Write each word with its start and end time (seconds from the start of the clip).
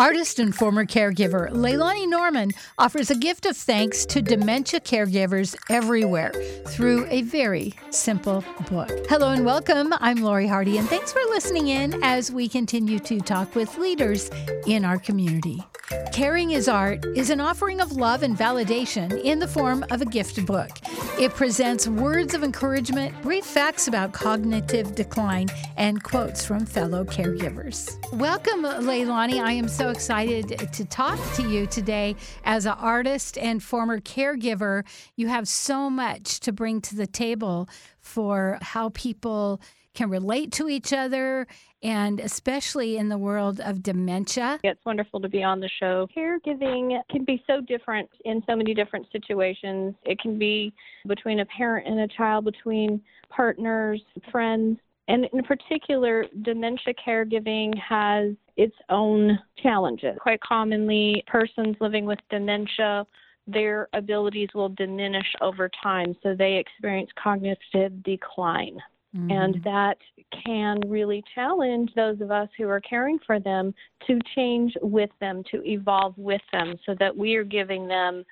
Artist 0.00 0.38
and 0.38 0.54
former 0.54 0.84
caregiver 0.84 1.50
Leilani 1.50 2.08
Norman 2.08 2.52
offers 2.78 3.10
a 3.10 3.16
gift 3.16 3.46
of 3.46 3.56
thanks 3.56 4.06
to 4.06 4.22
dementia 4.22 4.78
caregivers 4.78 5.56
everywhere 5.68 6.30
through 6.68 7.04
a 7.06 7.22
very 7.22 7.74
simple 7.90 8.44
book. 8.70 8.92
Hello 9.08 9.32
and 9.32 9.44
welcome. 9.44 9.92
I'm 9.98 10.22
Lori 10.22 10.46
Hardy, 10.46 10.78
and 10.78 10.88
thanks 10.88 11.12
for 11.12 11.18
listening 11.30 11.66
in 11.66 12.00
as 12.04 12.30
we 12.30 12.48
continue 12.48 13.00
to 13.00 13.18
talk 13.18 13.56
with 13.56 13.76
leaders 13.76 14.30
in 14.68 14.84
our 14.84 14.98
community. 14.98 15.64
Caring 16.12 16.50
is 16.50 16.68
Art 16.68 17.04
is 17.16 17.30
an 17.30 17.40
offering 17.40 17.80
of 17.80 17.92
love 17.92 18.22
and 18.22 18.36
validation 18.36 19.22
in 19.24 19.38
the 19.38 19.48
form 19.48 19.84
of 19.90 20.02
a 20.02 20.04
gift 20.04 20.44
book. 20.44 20.70
It 21.18 21.32
presents 21.34 21.88
words 21.88 22.34
of 22.34 22.44
encouragement, 22.44 23.20
brief 23.22 23.44
facts 23.44 23.88
about 23.88 24.12
cognitive 24.12 24.94
decline, 24.94 25.48
and 25.76 26.02
quotes 26.02 26.44
from 26.44 26.66
fellow 26.66 27.04
caregivers. 27.04 27.96
Welcome, 28.12 28.62
Leilani. 28.62 29.42
I 29.42 29.52
am 29.52 29.68
so 29.68 29.87
excited 29.88 30.68
to 30.72 30.84
talk 30.84 31.18
to 31.34 31.48
you 31.48 31.66
today 31.66 32.14
as 32.44 32.66
an 32.66 32.72
artist 32.78 33.38
and 33.38 33.62
former 33.62 34.00
caregiver. 34.00 34.84
You 35.16 35.28
have 35.28 35.48
so 35.48 35.88
much 35.88 36.40
to 36.40 36.52
bring 36.52 36.80
to 36.82 36.96
the 36.96 37.06
table 37.06 37.68
for 38.00 38.58
how 38.60 38.90
people 38.90 39.60
can 39.94 40.10
relate 40.10 40.52
to 40.52 40.68
each 40.68 40.92
other 40.92 41.46
and 41.82 42.20
especially 42.20 42.96
in 42.96 43.08
the 43.08 43.18
world 43.18 43.60
of 43.60 43.82
dementia. 43.82 44.60
It's 44.62 44.84
wonderful 44.84 45.20
to 45.20 45.28
be 45.28 45.42
on 45.42 45.60
the 45.60 45.70
show. 45.80 46.06
Caregiving 46.16 47.00
can 47.10 47.24
be 47.24 47.42
so 47.46 47.60
different 47.60 48.08
in 48.24 48.42
so 48.48 48.56
many 48.56 48.74
different 48.74 49.06
situations. 49.10 49.94
It 50.04 50.20
can 50.20 50.38
be 50.38 50.72
between 51.06 51.40
a 51.40 51.46
parent 51.46 51.86
and 51.86 52.00
a 52.00 52.08
child, 52.08 52.44
between 52.44 53.00
partners, 53.30 54.02
friends, 54.30 54.78
and 55.08 55.26
in 55.32 55.42
particular, 55.42 56.26
dementia 56.42 56.92
caregiving 57.06 57.72
has 57.78 58.34
its 58.58 58.74
own 58.90 59.38
challenges. 59.62 60.16
Quite 60.20 60.40
commonly, 60.40 61.24
persons 61.26 61.76
living 61.80 62.04
with 62.04 62.18
dementia, 62.30 63.06
their 63.46 63.88
abilities 63.94 64.50
will 64.54 64.68
diminish 64.68 65.26
over 65.40 65.70
time, 65.82 66.14
so 66.22 66.34
they 66.34 66.56
experience 66.56 67.08
cognitive 67.22 68.02
decline. 68.02 68.76
Mm-hmm. 69.16 69.30
And 69.30 69.64
that 69.64 69.96
can 70.44 70.80
really 70.86 71.24
challenge 71.34 71.90
those 71.96 72.20
of 72.20 72.30
us 72.30 72.50
who 72.58 72.68
are 72.68 72.80
caring 72.80 73.18
for 73.26 73.40
them 73.40 73.72
to 74.06 74.18
change 74.34 74.74
with 74.82 75.08
them, 75.18 75.42
to 75.50 75.64
evolve 75.64 76.12
with 76.18 76.42
them, 76.52 76.74
so 76.84 76.94
that 76.98 77.16
we 77.16 77.36
are 77.36 77.44
giving 77.44 77.88
them 77.88 78.22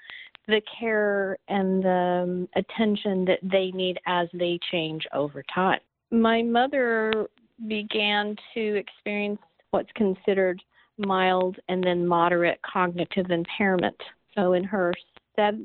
the 0.49 0.61
care 0.79 1.39
and 1.49 1.83
the 1.83 2.23
um, 2.25 2.49
attention 2.57 3.25
that 3.25 3.39
they 3.43 3.71
need 3.73 3.99
as 4.07 4.29
they 4.35 4.59
change 4.71 5.07
over 5.15 5.43
time 5.53 5.81
my 6.11 6.43
mother 6.43 7.27
began 7.67 8.37
to 8.55 8.77
experience 8.77 9.41
what's 9.77 9.93
considered 9.93 10.63
mild 10.97 11.59
and 11.69 11.85
then 11.85 12.07
moderate 12.07 12.59
cognitive 12.63 13.31
impairment. 13.31 13.97
So 14.35 14.55
in 14.55 14.65
her 14.65 14.95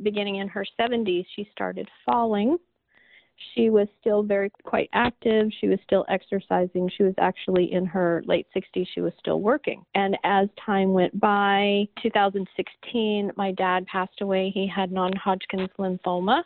beginning 0.04 0.36
in 0.36 0.50
her 0.50 0.66
70s, 0.78 1.26
she 1.34 1.48
started 1.50 1.88
falling. 2.06 2.58
She 3.56 3.70
was 3.70 3.88
still 4.02 4.22
very 4.22 4.52
quite 4.64 4.90
active. 4.92 5.48
She 5.62 5.70
was 5.70 5.80
still 5.86 6.04
exercising. 6.10 6.92
She 6.98 7.04
was 7.04 7.14
actually 7.20 7.72
in 7.72 7.86
her 7.86 8.22
late 8.26 8.48
60s. 8.54 8.86
She 8.94 9.00
was 9.00 9.14
still 9.18 9.40
working. 9.40 9.82
And 9.96 10.18
as 10.26 10.50
time 10.64 10.92
went 10.92 11.18
by, 11.18 11.88
2016, 12.04 13.32
my 13.38 13.54
dad 13.54 13.88
passed 13.88 14.20
away. 14.20 14.52
He 14.54 14.68
had 14.68 14.92
non-Hodgkin's 14.92 15.70
lymphoma 15.80 16.44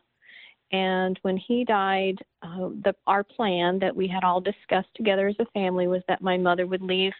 and 0.72 1.20
when 1.22 1.38
he 1.38 1.64
died, 1.64 2.18
uh, 2.42 2.70
the, 2.84 2.96
our 3.06 3.24
plan 3.24 3.80
that 3.80 3.96
we 3.96 4.08
had 4.08 4.24
all 4.24 4.42
discussed 4.42 4.90
together 4.96 5.28
as 5.28 5.36
a 5.40 5.46
family 5.54 5.88
was 5.88 6.02
that 6.08 6.22
my 6.22 6.38
mother 6.38 6.66
would 6.66 6.82
leave 6.82 7.14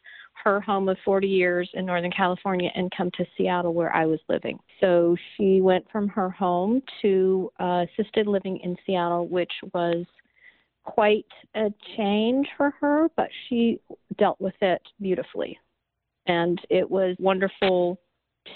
her 0.44 0.60
home 0.60 0.90
of 0.90 0.98
40 1.06 1.28
years 1.28 1.70
in 1.74 1.86
Northern 1.86 2.12
California 2.12 2.70
and 2.76 2.92
come 2.96 3.12
to 3.12 3.26
Seattle 3.38 3.74
where 3.74 3.96
I 3.96 4.06
was 4.06 4.20
living. 4.28 4.60
So 4.82 5.16
she 5.36 5.62
went 5.62 5.86
from 5.92 6.08
her 6.10 6.30
home 6.30 6.82
to 7.02 7.52
uh, 7.60 7.86
assisted 7.98 8.28
living 8.28 8.58
in 8.64 8.76
Seattle, 8.86 9.28
which 9.28 9.54
was 9.74 10.06
quite 10.84 11.26
a 11.56 11.72
change 11.98 12.48
for 12.58 12.72
her, 12.82 13.10
but 13.16 13.30
she 13.48 13.80
dealt 14.18 14.40
with 14.42 14.56
it 14.62 14.82
beautifully. 15.02 15.58
And 16.28 16.60
it 16.70 16.90
was 16.90 17.16
wonderful 17.20 18.00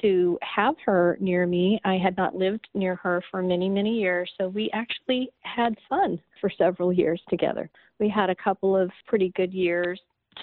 to 0.01 0.37
have 0.41 0.75
her 0.85 1.17
near 1.19 1.45
me. 1.45 1.79
I 1.83 1.97
had 1.97 2.15
not 2.17 2.35
lived 2.35 2.67
near 2.73 2.95
her 2.95 3.23
for 3.29 3.41
many, 3.41 3.69
many 3.69 3.99
years, 3.99 4.31
so 4.37 4.47
we 4.47 4.69
actually 4.73 5.29
had 5.41 5.75
fun 5.87 6.19
for 6.39 6.49
several 6.49 6.93
years 6.93 7.21
together. 7.29 7.69
We 7.99 8.09
had 8.09 8.29
a 8.29 8.35
couple 8.35 8.75
of 8.75 8.91
pretty 9.07 9.31
good 9.35 9.53
years. 9.53 9.99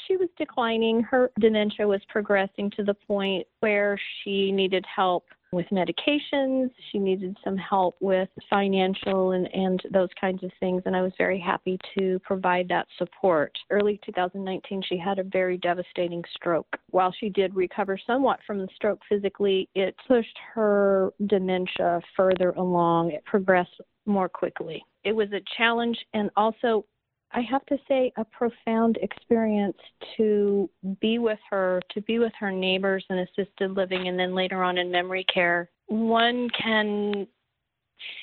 She 0.06 0.16
was 0.16 0.28
declining. 0.36 1.02
Her 1.02 1.30
dementia 1.40 1.86
was 1.86 2.00
progressing 2.08 2.70
to 2.72 2.84
the 2.84 2.94
point 2.94 3.46
where 3.60 3.98
she 4.22 4.52
needed 4.52 4.84
help 4.94 5.24
with 5.56 5.66
medications. 5.72 6.70
She 6.92 6.98
needed 6.98 7.36
some 7.42 7.56
help 7.56 7.96
with 8.00 8.28
financial 8.48 9.32
and, 9.32 9.52
and 9.52 9.82
those 9.90 10.10
kinds 10.20 10.44
of 10.44 10.50
things, 10.60 10.82
and 10.86 10.94
I 10.94 11.02
was 11.02 11.12
very 11.18 11.40
happy 11.40 11.78
to 11.98 12.20
provide 12.20 12.68
that 12.68 12.86
support. 12.98 13.56
Early 13.70 13.98
2019, 14.04 14.82
she 14.88 14.98
had 14.98 15.18
a 15.18 15.24
very 15.24 15.56
devastating 15.56 16.22
stroke. 16.34 16.76
While 16.90 17.12
she 17.18 17.30
did 17.30 17.56
recover 17.56 17.98
somewhat 18.06 18.40
from 18.46 18.58
the 18.58 18.68
stroke 18.76 19.00
physically, 19.08 19.68
it 19.74 19.96
pushed 20.06 20.38
her 20.54 21.10
dementia 21.26 22.00
further 22.16 22.50
along. 22.50 23.10
It 23.12 23.24
progressed 23.24 23.80
more 24.04 24.28
quickly. 24.28 24.84
It 25.04 25.12
was 25.12 25.32
a 25.32 25.40
challenge 25.56 25.98
and 26.14 26.30
also 26.36 26.84
I 27.32 27.40
have 27.42 27.66
to 27.66 27.76
say, 27.88 28.12
a 28.16 28.24
profound 28.24 28.98
experience 29.02 29.76
to 30.16 30.70
be 31.00 31.18
with 31.18 31.38
her, 31.50 31.82
to 31.90 32.00
be 32.02 32.18
with 32.18 32.32
her 32.38 32.50
neighbors 32.50 33.04
in 33.10 33.18
assisted 33.18 33.72
living, 33.72 34.08
and 34.08 34.18
then 34.18 34.34
later 34.34 34.62
on 34.62 34.78
in 34.78 34.90
memory 34.90 35.24
care. 35.32 35.68
One 35.86 36.48
can 36.50 37.26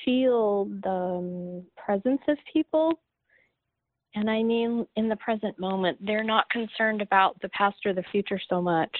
feel 0.04 0.66
the 0.82 0.88
um, 0.88 1.62
presence 1.76 2.22
of 2.28 2.38
people. 2.52 2.98
And 4.14 4.30
I 4.30 4.42
mean, 4.42 4.86
in 4.96 5.08
the 5.08 5.16
present 5.16 5.58
moment, 5.58 5.98
they're 6.00 6.24
not 6.24 6.48
concerned 6.50 7.02
about 7.02 7.40
the 7.40 7.48
past 7.50 7.76
or 7.84 7.92
the 7.92 8.04
future 8.10 8.40
so 8.48 8.62
much 8.62 8.96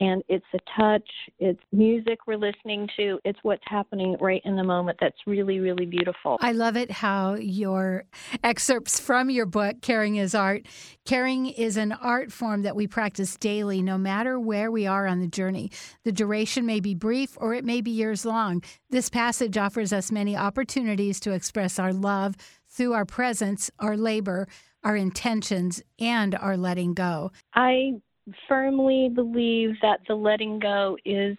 and 0.00 0.22
it's 0.28 0.46
a 0.54 0.58
touch, 0.80 1.08
it's 1.38 1.60
music 1.72 2.20
we're 2.26 2.36
listening 2.36 2.88
to, 2.96 3.18
it's 3.24 3.38
what's 3.42 3.62
happening 3.66 4.16
right 4.20 4.40
in 4.44 4.56
the 4.56 4.64
moment 4.64 4.98
that's 5.00 5.16
really, 5.26 5.58
really 5.60 5.84
beautiful. 5.84 6.38
I 6.40 6.52
love 6.52 6.76
it 6.76 6.90
how 6.90 7.34
your 7.34 8.04
excerpts 8.42 8.98
from 8.98 9.28
your 9.28 9.46
book, 9.46 9.82
Caring 9.82 10.16
is 10.16 10.34
Art. 10.34 10.66
Caring 11.04 11.46
is 11.46 11.76
an 11.76 11.92
art 11.92 12.32
form 12.32 12.62
that 12.62 12.74
we 12.74 12.86
practice 12.86 13.36
daily, 13.36 13.82
no 13.82 13.98
matter 13.98 14.40
where 14.40 14.70
we 14.70 14.86
are 14.86 15.06
on 15.06 15.20
the 15.20 15.28
journey. 15.28 15.70
The 16.04 16.12
duration 16.12 16.64
may 16.64 16.80
be 16.80 16.94
brief 16.94 17.36
or 17.38 17.52
it 17.52 17.64
may 17.64 17.82
be 17.82 17.90
years 17.90 18.24
long. 18.24 18.62
This 18.88 19.10
passage 19.10 19.58
offers 19.58 19.92
us 19.92 20.10
many 20.10 20.36
opportunities 20.36 21.20
to 21.20 21.32
express 21.32 21.78
our 21.78 21.92
love 21.92 22.36
through 22.68 22.94
our 22.94 23.04
presence, 23.04 23.70
our 23.78 23.96
labor, 23.96 24.48
our 24.82 24.96
intentions, 24.96 25.82
and 25.98 26.34
our 26.34 26.56
letting 26.56 26.94
go. 26.94 27.32
I 27.54 28.00
firmly 28.48 29.10
believe 29.14 29.74
that 29.82 30.00
the 30.08 30.14
letting 30.14 30.58
go 30.58 30.96
is 31.04 31.36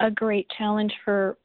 a 0.00 0.10
great 0.10 0.46
challenge 0.56 0.92
for 1.04 1.36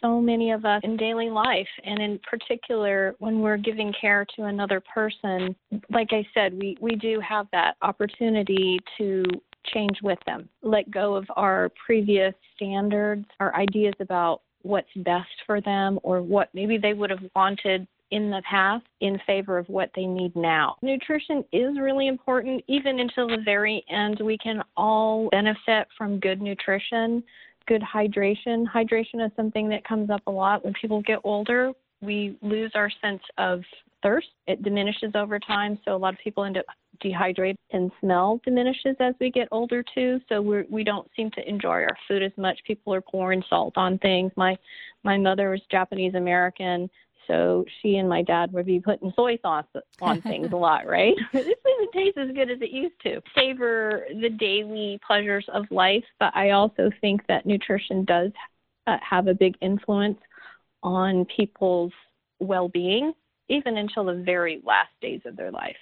so 0.00 0.20
many 0.20 0.52
of 0.52 0.64
us 0.64 0.80
in 0.84 0.96
daily 0.96 1.30
life. 1.30 1.68
And 1.84 2.00
in 2.00 2.20
particular 2.28 3.14
when 3.18 3.40
we're 3.40 3.56
giving 3.56 3.92
care 4.00 4.26
to 4.36 4.44
another 4.44 4.80
person 4.80 5.54
like 5.90 6.08
i 6.12 6.26
said 6.32 6.54
we 6.54 6.76
we 6.80 6.92
do 6.96 7.20
have 7.20 7.46
that 7.52 7.76
opportunity 7.82 8.78
to 8.98 9.24
change 9.72 9.98
with 10.02 10.18
them 10.26 10.48
let 10.62 10.90
go 10.90 11.14
of 11.14 11.26
our 11.36 11.70
previous 11.84 12.34
standards 12.54 13.24
our 13.40 13.54
ideas 13.54 13.94
about 14.00 14.42
what's 14.62 14.88
best 14.96 15.28
for 15.46 15.60
them 15.60 15.98
or 16.02 16.22
what 16.22 16.48
maybe 16.54 16.78
they 16.78 16.94
would 16.94 17.10
have 17.10 17.24
wanted 17.34 17.86
in 18.14 18.30
the 18.30 18.40
past 18.48 18.86
in 19.00 19.18
favor 19.26 19.58
of 19.58 19.68
what 19.68 19.90
they 19.96 20.06
need 20.06 20.34
now. 20.36 20.76
Nutrition 20.82 21.44
is 21.52 21.76
really 21.80 22.06
important, 22.06 22.62
even 22.68 23.00
until 23.00 23.26
the 23.26 23.42
very 23.44 23.84
end. 23.90 24.20
We 24.22 24.38
can 24.38 24.62
all 24.76 25.28
benefit 25.30 25.88
from 25.98 26.20
good 26.20 26.40
nutrition, 26.40 27.24
good 27.66 27.82
hydration. 27.82 28.66
Hydration 28.72 29.26
is 29.26 29.32
something 29.34 29.68
that 29.68 29.84
comes 29.84 30.10
up 30.10 30.22
a 30.28 30.30
lot 30.30 30.64
when 30.64 30.74
people 30.80 31.02
get 31.02 31.18
older. 31.24 31.72
We 32.02 32.38
lose 32.40 32.70
our 32.76 32.88
sense 33.02 33.22
of 33.36 33.62
thirst. 34.00 34.28
It 34.46 34.62
diminishes 34.62 35.10
over 35.16 35.40
time, 35.40 35.76
so 35.84 35.96
a 35.96 35.98
lot 35.98 36.14
of 36.14 36.20
people 36.20 36.44
end 36.44 36.56
up 36.56 36.66
dehydrated 37.00 37.56
and 37.72 37.90
smell 38.00 38.40
diminishes 38.44 38.94
as 39.00 39.14
we 39.20 39.28
get 39.28 39.48
older 39.50 39.84
too. 39.92 40.20
So 40.28 40.40
we're, 40.40 40.66
we 40.70 40.84
don't 40.84 41.08
seem 41.16 41.32
to 41.32 41.48
enjoy 41.48 41.82
our 41.82 41.96
food 42.06 42.22
as 42.22 42.30
much. 42.36 42.60
People 42.64 42.94
are 42.94 43.00
pouring 43.00 43.42
salt 43.50 43.76
on 43.76 43.98
things. 43.98 44.30
My 44.36 44.56
my 45.02 45.18
mother 45.18 45.50
was 45.50 45.60
Japanese 45.70 46.14
American. 46.14 46.88
So 47.26 47.64
she 47.80 47.96
and 47.96 48.08
my 48.08 48.22
dad 48.22 48.52
would 48.52 48.66
be 48.66 48.80
putting 48.80 49.12
soy 49.16 49.38
sauce 49.42 49.66
on 50.00 50.22
things 50.22 50.50
a 50.52 50.56
lot, 50.56 50.86
right? 50.86 51.14
this 51.32 51.44
doesn't 51.44 51.92
taste 51.92 52.18
as 52.18 52.30
good 52.34 52.50
as 52.50 52.60
it 52.60 52.70
used 52.70 53.00
to. 53.02 53.20
Savor 53.36 54.06
the 54.20 54.30
daily 54.30 54.98
pleasures 55.06 55.46
of 55.52 55.64
life, 55.70 56.04
but 56.18 56.34
I 56.36 56.50
also 56.50 56.90
think 57.00 57.26
that 57.28 57.46
nutrition 57.46 58.04
does 58.04 58.30
uh, 58.86 58.98
have 59.08 59.28
a 59.28 59.34
big 59.34 59.54
influence 59.60 60.18
on 60.82 61.26
people's 61.36 61.92
well 62.40 62.68
being, 62.68 63.12
even 63.48 63.78
until 63.78 64.04
the 64.04 64.22
very 64.24 64.60
last 64.64 64.90
days 65.00 65.20
of 65.24 65.36
their 65.36 65.50
life. 65.50 65.76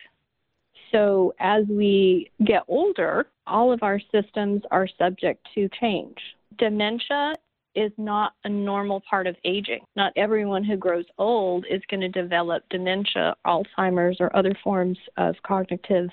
So 0.92 1.34
as 1.40 1.64
we 1.68 2.30
get 2.44 2.62
older, 2.68 3.26
all 3.46 3.72
of 3.72 3.82
our 3.82 3.98
systems 4.12 4.62
are 4.70 4.86
subject 4.98 5.46
to 5.54 5.68
change. 5.80 6.16
Dementia 6.58 7.34
is 7.74 7.92
not 7.96 8.34
a 8.44 8.48
normal 8.48 9.02
part 9.08 9.26
of 9.26 9.36
aging. 9.44 9.80
Not 9.96 10.12
everyone 10.16 10.64
who 10.64 10.76
grows 10.76 11.06
old 11.18 11.64
is 11.70 11.82
going 11.90 12.00
to 12.00 12.08
develop 12.08 12.62
dementia, 12.70 13.34
Alzheimer's, 13.46 14.18
or 14.20 14.34
other 14.36 14.54
forms 14.62 14.98
of 15.16 15.34
cognitive 15.46 16.08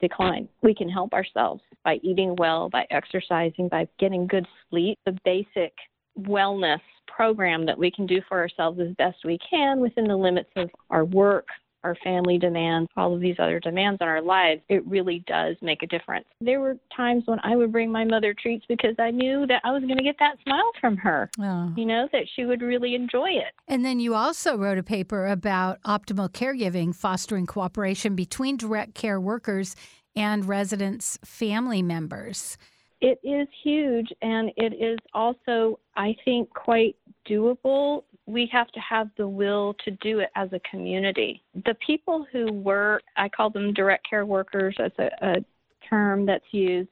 decline. 0.00 0.48
We 0.62 0.74
can 0.74 0.88
help 0.88 1.12
ourselves 1.12 1.62
by 1.84 1.98
eating 2.02 2.36
well, 2.36 2.68
by 2.68 2.86
exercising, 2.90 3.68
by 3.68 3.88
getting 3.98 4.26
good 4.26 4.46
sleep. 4.68 4.98
The 5.06 5.18
basic 5.24 5.72
wellness 6.20 6.80
program 7.06 7.66
that 7.66 7.78
we 7.78 7.90
can 7.90 8.06
do 8.06 8.20
for 8.28 8.38
ourselves 8.38 8.80
as 8.80 8.94
best 8.96 9.18
we 9.24 9.38
can 9.48 9.80
within 9.80 10.06
the 10.06 10.16
limits 10.16 10.50
of 10.56 10.70
our 10.90 11.04
work, 11.04 11.46
our 11.84 11.96
family 12.02 12.38
demands, 12.38 12.90
all 12.96 13.14
of 13.14 13.20
these 13.20 13.36
other 13.38 13.60
demands 13.60 14.00
on 14.00 14.08
our 14.08 14.22
lives, 14.22 14.62
it 14.68 14.86
really 14.86 15.24
does 15.26 15.56
make 15.60 15.82
a 15.82 15.86
difference. 15.86 16.26
There 16.40 16.60
were 16.60 16.76
times 16.96 17.24
when 17.26 17.40
I 17.42 17.56
would 17.56 17.72
bring 17.72 17.90
my 17.90 18.04
mother 18.04 18.34
treats 18.34 18.64
because 18.68 18.94
I 18.98 19.10
knew 19.10 19.46
that 19.46 19.60
I 19.64 19.72
was 19.72 19.82
going 19.82 19.98
to 19.98 20.04
get 20.04 20.16
that 20.20 20.36
smile 20.42 20.70
from 20.80 20.96
her. 20.98 21.30
Oh. 21.40 21.72
You 21.76 21.86
know, 21.86 22.08
that 22.12 22.24
she 22.34 22.44
would 22.44 22.62
really 22.62 22.94
enjoy 22.94 23.30
it. 23.30 23.52
And 23.68 23.84
then 23.84 24.00
you 24.00 24.14
also 24.14 24.56
wrote 24.56 24.78
a 24.78 24.82
paper 24.82 25.26
about 25.26 25.82
optimal 25.82 26.30
caregiving, 26.30 26.94
fostering 26.94 27.46
cooperation 27.46 28.14
between 28.14 28.56
direct 28.56 28.94
care 28.94 29.20
workers 29.20 29.76
and 30.14 30.44
residents' 30.44 31.18
family 31.24 31.82
members. 31.82 32.58
It 33.00 33.18
is 33.24 33.48
huge, 33.64 34.12
and 34.22 34.52
it 34.56 34.74
is 34.74 34.98
also, 35.12 35.80
I 35.96 36.14
think, 36.24 36.50
quite 36.50 36.94
doable. 37.28 38.04
We 38.26 38.48
have 38.52 38.68
to 38.68 38.80
have 38.80 39.10
the 39.16 39.26
will 39.26 39.74
to 39.84 39.90
do 39.90 40.20
it 40.20 40.30
as 40.36 40.52
a 40.52 40.60
community. 40.60 41.42
The 41.66 41.74
people 41.84 42.26
who 42.30 42.52
were, 42.52 43.00
I 43.16 43.28
call 43.28 43.50
them 43.50 43.74
direct 43.74 44.08
care 44.08 44.24
workers, 44.24 44.74
that's 44.78 44.98
a, 44.98 45.10
a 45.20 45.44
term 45.88 46.24
that's 46.24 46.44
used 46.52 46.88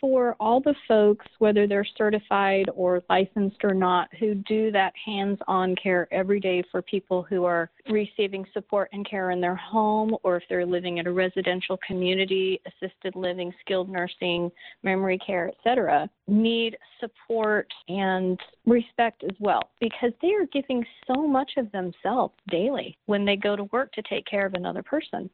for 0.00 0.36
all 0.40 0.60
the 0.60 0.74
folks, 0.86 1.26
whether 1.38 1.66
they're 1.66 1.86
certified 1.96 2.70
or 2.74 3.02
licensed 3.08 3.62
or 3.62 3.74
not, 3.74 4.08
who 4.18 4.34
do 4.34 4.70
that 4.72 4.92
hands 5.04 5.38
on 5.48 5.74
care 5.76 6.08
every 6.12 6.40
day 6.40 6.62
for 6.70 6.82
people 6.82 7.22
who 7.22 7.44
are 7.44 7.70
receiving 7.90 8.44
support 8.52 8.88
and 8.92 9.08
care 9.08 9.30
in 9.30 9.40
their 9.40 9.56
home 9.56 10.16
or 10.22 10.36
if 10.36 10.42
they're 10.48 10.66
living 10.66 10.98
in 10.98 11.06
a 11.06 11.12
residential 11.12 11.78
community, 11.86 12.60
assisted 12.66 13.16
living, 13.16 13.52
skilled 13.60 13.88
nursing, 13.88 14.50
memory 14.82 15.18
care, 15.18 15.48
etc., 15.48 16.08
need 16.28 16.76
support 17.00 17.66
and 17.88 18.38
respect 18.66 19.24
as 19.24 19.36
well 19.40 19.70
because 19.80 20.12
they 20.22 20.32
are 20.32 20.46
giving 20.52 20.84
so 21.06 21.26
much 21.26 21.52
of 21.56 21.70
themselves 21.72 22.34
daily 22.50 22.96
when 23.06 23.24
they 23.24 23.36
go 23.36 23.56
to 23.56 23.64
work 23.64 23.92
to 23.92 24.02
take 24.02 24.26
care 24.26 24.46
of 24.46 24.54
another 24.54 24.82
person 24.82 25.28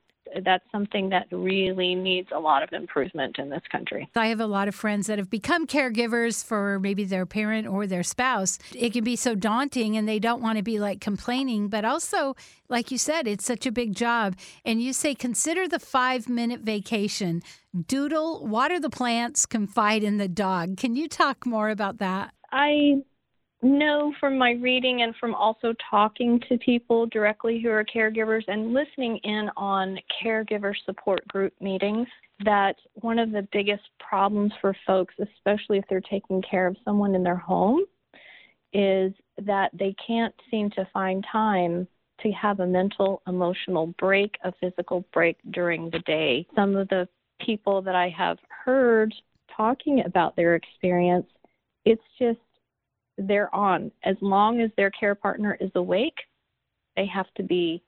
that's 0.45 0.65
something 0.73 1.09
that 1.11 1.27
really 1.31 1.95
needs 1.95 2.29
a 2.33 2.39
lot 2.39 2.63
of 2.63 2.73
improvement 2.73 3.39
in 3.39 3.51
this 3.51 3.63
country. 3.71 4.09
I 4.15 4.29
have 4.29 4.41
a 4.41 4.47
lot 4.47 4.69
of 4.69 4.75
friends 4.75 5.07
that 5.07 5.19
have 5.19 5.31
become 5.31 5.67
caregivers 5.67 6.45
for 6.45 6.79
maybe 6.79 7.05
their 7.05 7.27
parent 7.27 7.67
or 7.67 7.87
their 7.87 8.03
spouse. 8.03 8.59
It 8.75 8.93
can 8.93 9.05
be 9.05 9.17
so 9.17 9.35
daunting 9.35 9.97
and 9.97 10.09
they 10.09 10.19
don't 10.19 10.43
want 10.43 10.59
to 10.59 10.65
be 10.65 10.79
like 10.79 11.01
complaining, 11.01 11.69
but 11.69 11.85
also, 11.85 12.37
like 12.69 12.91
you 12.91 12.99
said, 12.99 13.27
it's 13.27 13.45
such 13.45 13.67
a 13.67 13.73
big 13.73 13.95
job. 13.95 14.37
And 14.65 14.83
you 14.83 14.93
say, 14.93 15.15
consider 15.15 15.69
the 15.69 15.79
five 15.79 16.29
minute 16.29 16.61
vacation. 16.61 17.43
Doodle, 17.87 18.47
water 18.47 18.81
the 18.81 18.91
plants, 18.91 19.47
confide 19.47 20.03
in 20.03 20.17
the 20.17 20.29
dog. 20.29 20.77
Can 20.77 20.97
you 20.97 21.09
talk 21.09 21.45
more 21.45 21.69
about 21.69 21.99
that? 21.99 22.33
I 22.53 23.03
know 23.63 24.13
from 24.21 24.39
my 24.39 24.53
reading 24.53 25.03
and 25.03 25.15
from 25.17 25.35
also 25.35 25.73
talking 25.91 26.41
to 26.49 26.59
people 26.59 27.07
directly 27.07 27.61
who 27.61 27.71
are 27.71 27.85
caregivers 27.85 28.43
and 28.49 28.73
listening 28.73 29.19
in 29.25 29.51
on 29.57 29.99
caregiver 30.23 30.75
support 30.85 31.27
group 31.29 31.53
meetings 31.61 32.07
that 32.45 32.77
one 32.95 33.19
of 33.19 33.33
the 33.33 33.47
biggest 33.53 33.85
problems 33.99 34.53
for 34.61 34.77
folks, 34.87 35.15
especially 35.19 35.79
if 35.79 35.85
they're 35.89 36.01
taking 36.03 36.43
care 36.43 36.67
of 36.67 36.77
someone 36.85 37.15
in 37.15 37.23
their 37.23 37.37
home, 37.37 37.81
is 38.73 39.13
that 39.43 39.71
they 39.73 39.95
can't 40.07 40.35
seem 40.51 40.71
to 40.71 40.87
find 40.93 41.25
time 41.31 41.89
to 42.21 42.31
have 42.33 42.61
a 42.61 42.67
mental, 42.67 43.23
emotional 43.27 43.89
break, 43.99 44.37
a 44.45 44.53
physical 44.61 45.05
break 45.13 45.39
during 45.51 45.91
the 45.91 45.99
day. 46.01 46.47
Some 46.55 46.77
of 46.77 46.89
the 46.89 47.09
people 47.41 47.83
that 47.83 47.95
I 47.95 48.09
have 48.11 48.39
heard 48.65 49.15
talking 49.55 50.03
about 50.05 50.37
their 50.37 50.55
experience, 50.57 51.27
it's 51.85 52.03
just 52.19 52.39
they're 53.19 53.55
on. 53.55 53.91
As 54.05 54.17
long 54.21 54.61
as 54.61 54.71
their 54.77 54.91
care 54.91 55.15
partner 55.15 55.57
is 55.61 55.71
awake, 55.75 56.17
they 56.97 57.07
have 57.07 57.33
to 57.37 57.43
be 57.43 57.83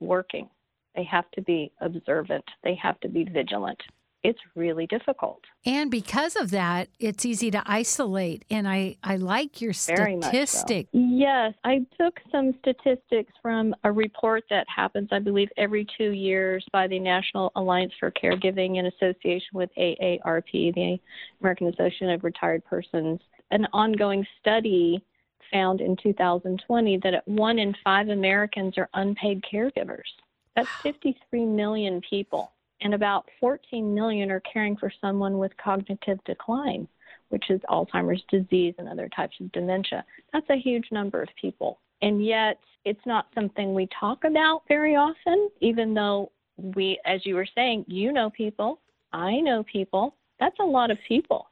working. 0.00 0.48
They 0.94 1.04
have 1.04 1.30
to 1.32 1.42
be 1.42 1.72
observant. 1.80 2.44
They 2.62 2.74
have 2.82 3.00
to 3.00 3.08
be 3.08 3.24
vigilant. 3.24 3.80
It's 4.24 4.38
really 4.54 4.86
difficult. 4.86 5.40
And 5.66 5.90
because 5.90 6.36
of 6.36 6.52
that, 6.52 6.88
it's 7.00 7.24
easy 7.24 7.50
to 7.50 7.62
isolate. 7.66 8.44
And 8.50 8.68
I, 8.68 8.96
I 9.02 9.16
like 9.16 9.60
your 9.60 9.72
statistic. 9.72 10.86
So. 10.92 10.98
Yes, 10.98 11.54
I 11.64 11.84
took 12.00 12.20
some 12.30 12.54
statistics 12.60 13.32
from 13.42 13.74
a 13.82 13.90
report 13.90 14.44
that 14.48 14.66
happens, 14.74 15.08
I 15.10 15.18
believe, 15.18 15.48
every 15.56 15.86
two 15.98 16.10
years 16.10 16.64
by 16.72 16.86
the 16.86 17.00
National 17.00 17.50
Alliance 17.56 17.92
for 17.98 18.12
Caregiving 18.12 18.78
in 18.78 18.86
association 18.86 19.54
with 19.54 19.70
AARP, 19.76 20.74
the 20.74 21.00
American 21.40 21.68
Association 21.68 22.10
of 22.10 22.22
Retired 22.22 22.64
Persons 22.64 23.18
an 23.52 23.68
ongoing 23.72 24.26
study 24.40 25.04
found 25.52 25.80
in 25.80 25.96
2020 26.02 26.98
that 27.04 27.22
one 27.28 27.58
in 27.58 27.74
five 27.84 28.08
Americans 28.08 28.76
are 28.78 28.88
unpaid 28.94 29.44
caregivers. 29.52 30.08
That's 30.56 30.68
53 30.82 31.46
million 31.46 32.00
people, 32.08 32.52
and 32.80 32.94
about 32.94 33.28
14 33.38 33.94
million 33.94 34.30
are 34.30 34.40
caring 34.40 34.76
for 34.76 34.92
someone 35.00 35.38
with 35.38 35.56
cognitive 35.62 36.18
decline, 36.24 36.88
which 37.28 37.50
is 37.50 37.60
Alzheimer's 37.70 38.22
disease 38.30 38.74
and 38.78 38.88
other 38.88 39.08
types 39.14 39.36
of 39.40 39.52
dementia. 39.52 40.04
That's 40.32 40.48
a 40.50 40.56
huge 40.60 40.88
number 40.90 41.22
of 41.22 41.28
people. 41.40 41.78
And 42.00 42.24
yet, 42.24 42.58
it's 42.84 43.06
not 43.06 43.28
something 43.34 43.74
we 43.74 43.88
talk 43.98 44.24
about 44.24 44.62
very 44.66 44.96
often, 44.96 45.48
even 45.60 45.94
though 45.94 46.32
we, 46.56 46.98
as 47.06 47.24
you 47.24 47.34
were 47.36 47.46
saying, 47.54 47.84
you 47.86 48.12
know 48.12 48.30
people, 48.30 48.80
I 49.12 49.40
know 49.40 49.62
people. 49.62 50.16
That's 50.40 50.58
a 50.60 50.64
lot 50.64 50.90
of 50.90 50.98
people 51.06 51.46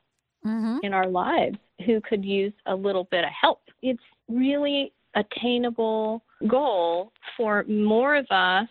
mm-hmm. 0.45 0.79
in 0.83 0.93
our 0.93 1.07
lives 1.07 1.59
who 1.87 2.01
could 2.01 2.25
use 2.25 2.53
a 2.67 2.75
little 2.75 3.05
bit 3.11 3.25
of 3.25 3.31
help. 3.39 3.63
It's 3.83 4.03
really 4.29 4.93
attainable 5.15 6.23
goal 6.49 7.13
for 7.37 7.65
more 7.65 8.17
of 8.17 8.27
us 8.31 8.69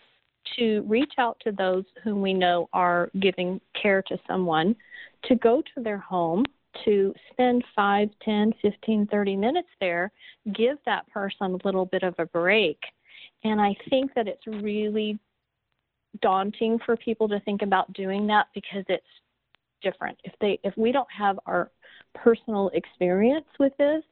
to 0.57 0.83
reach 0.87 1.13
out 1.17 1.37
to 1.43 1.51
those 1.51 1.83
whom 2.03 2.21
we 2.21 2.33
know 2.33 2.69
are 2.73 3.09
giving 3.19 3.59
care 3.79 4.01
to 4.03 4.17
someone, 4.27 4.75
to 5.25 5.35
go 5.35 5.61
to 5.75 5.83
their 5.83 5.97
home, 5.97 6.43
to 6.85 7.13
spend 7.31 7.63
5, 7.75 8.09
10, 8.23 8.53
15, 8.61 9.07
30 9.07 9.35
minutes 9.35 9.67
there, 9.79 10.11
give 10.53 10.77
that 10.85 11.07
person 11.09 11.53
a 11.53 11.67
little 11.67 11.85
bit 11.85 12.03
of 12.03 12.15
a 12.19 12.25
break. 12.25 12.77
And 13.43 13.59
I 13.59 13.75
think 13.89 14.13
that 14.15 14.27
it's 14.27 14.45
really 14.47 15.19
daunting 16.21 16.79
for 16.85 16.95
people 16.97 17.27
to 17.29 17.39
think 17.41 17.61
about 17.61 17.91
doing 17.93 18.27
that 18.27 18.47
because 18.53 18.83
it's 18.87 19.03
different. 19.81 20.17
If 20.23 20.33
they 20.41 20.59
if 20.63 20.75
we 20.77 20.91
don't 20.91 21.07
have 21.15 21.39
our 21.45 21.71
personal 22.15 22.69
experience 22.73 23.47
with 23.59 23.73
this, 23.77 24.03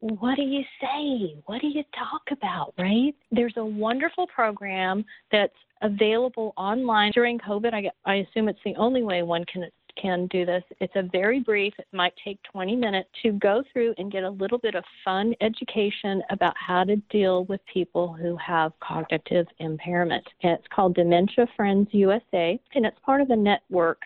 what 0.00 0.36
do 0.36 0.42
you 0.42 0.62
say? 0.80 1.36
What 1.44 1.60
do 1.60 1.68
you 1.68 1.84
talk 1.96 2.22
about, 2.30 2.72
right? 2.78 3.14
There's 3.30 3.56
a 3.58 3.64
wonderful 3.64 4.26
program 4.28 5.04
that's 5.30 5.52
available 5.82 6.54
online 6.56 7.12
during 7.12 7.38
COVID. 7.38 7.74
I, 7.74 7.90
I 8.10 8.16
assume 8.16 8.48
it's 8.48 8.58
the 8.64 8.76
only 8.76 9.02
way 9.02 9.22
one 9.22 9.44
can 9.44 9.66
can 10.00 10.26
do 10.28 10.46
this. 10.46 10.62
It's 10.80 10.94
a 10.96 11.02
very 11.02 11.40
brief, 11.40 11.74
it 11.78 11.86
might 11.92 12.14
take 12.24 12.38
20 12.52 12.76
minutes 12.76 13.08
to 13.22 13.32
go 13.32 13.62
through 13.72 13.94
and 13.98 14.10
get 14.10 14.22
a 14.22 14.30
little 14.30 14.58
bit 14.58 14.74
of 14.74 14.84
fun 15.04 15.34
education 15.40 16.22
about 16.30 16.54
how 16.56 16.84
to 16.84 16.96
deal 17.10 17.44
with 17.46 17.60
people 17.72 18.14
who 18.14 18.36
have 18.36 18.72
cognitive 18.80 19.46
impairment. 19.58 20.26
And 20.42 20.52
it's 20.52 20.66
called 20.74 20.94
Dementia 20.94 21.46
Friends 21.56 21.88
USA, 21.92 22.58
and 22.74 22.86
it's 22.86 22.98
part 23.04 23.20
of 23.20 23.30
a 23.30 23.36
network 23.36 24.00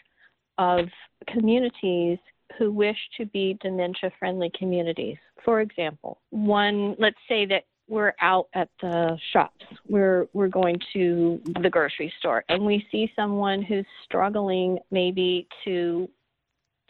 of 0.59 0.87
communities 1.29 2.19
who 2.59 2.71
wish 2.71 2.97
to 3.17 3.27
be 3.27 3.59
dementia 3.61 4.11
friendly 4.19 4.51
communities. 4.59 5.17
For 5.45 5.61
example, 5.61 6.21
one, 6.31 6.97
let's 6.99 7.17
say 7.29 7.47
that 7.47 7.65
we're 7.89 8.15
out 8.21 8.49
at 8.55 8.71
the 8.81 9.19
shops. 9.33 9.65
We're 9.89 10.27
we're 10.33 10.49
going 10.49 10.79
to 10.95 11.41
the 11.61 11.69
grocery 11.69 12.13
store 12.19 12.45
and 12.49 12.65
we 12.65 12.87
see 12.91 13.13
someone 13.15 13.63
who's 13.63 13.87
struggling 14.05 14.79
maybe 14.91 15.47
to 15.65 16.09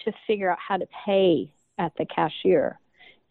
to 0.04 0.12
figure 0.26 0.50
out 0.50 0.58
how 0.66 0.76
to 0.76 0.86
pay 1.04 1.50
at 1.78 1.92
the 1.98 2.06
cashier 2.06 2.78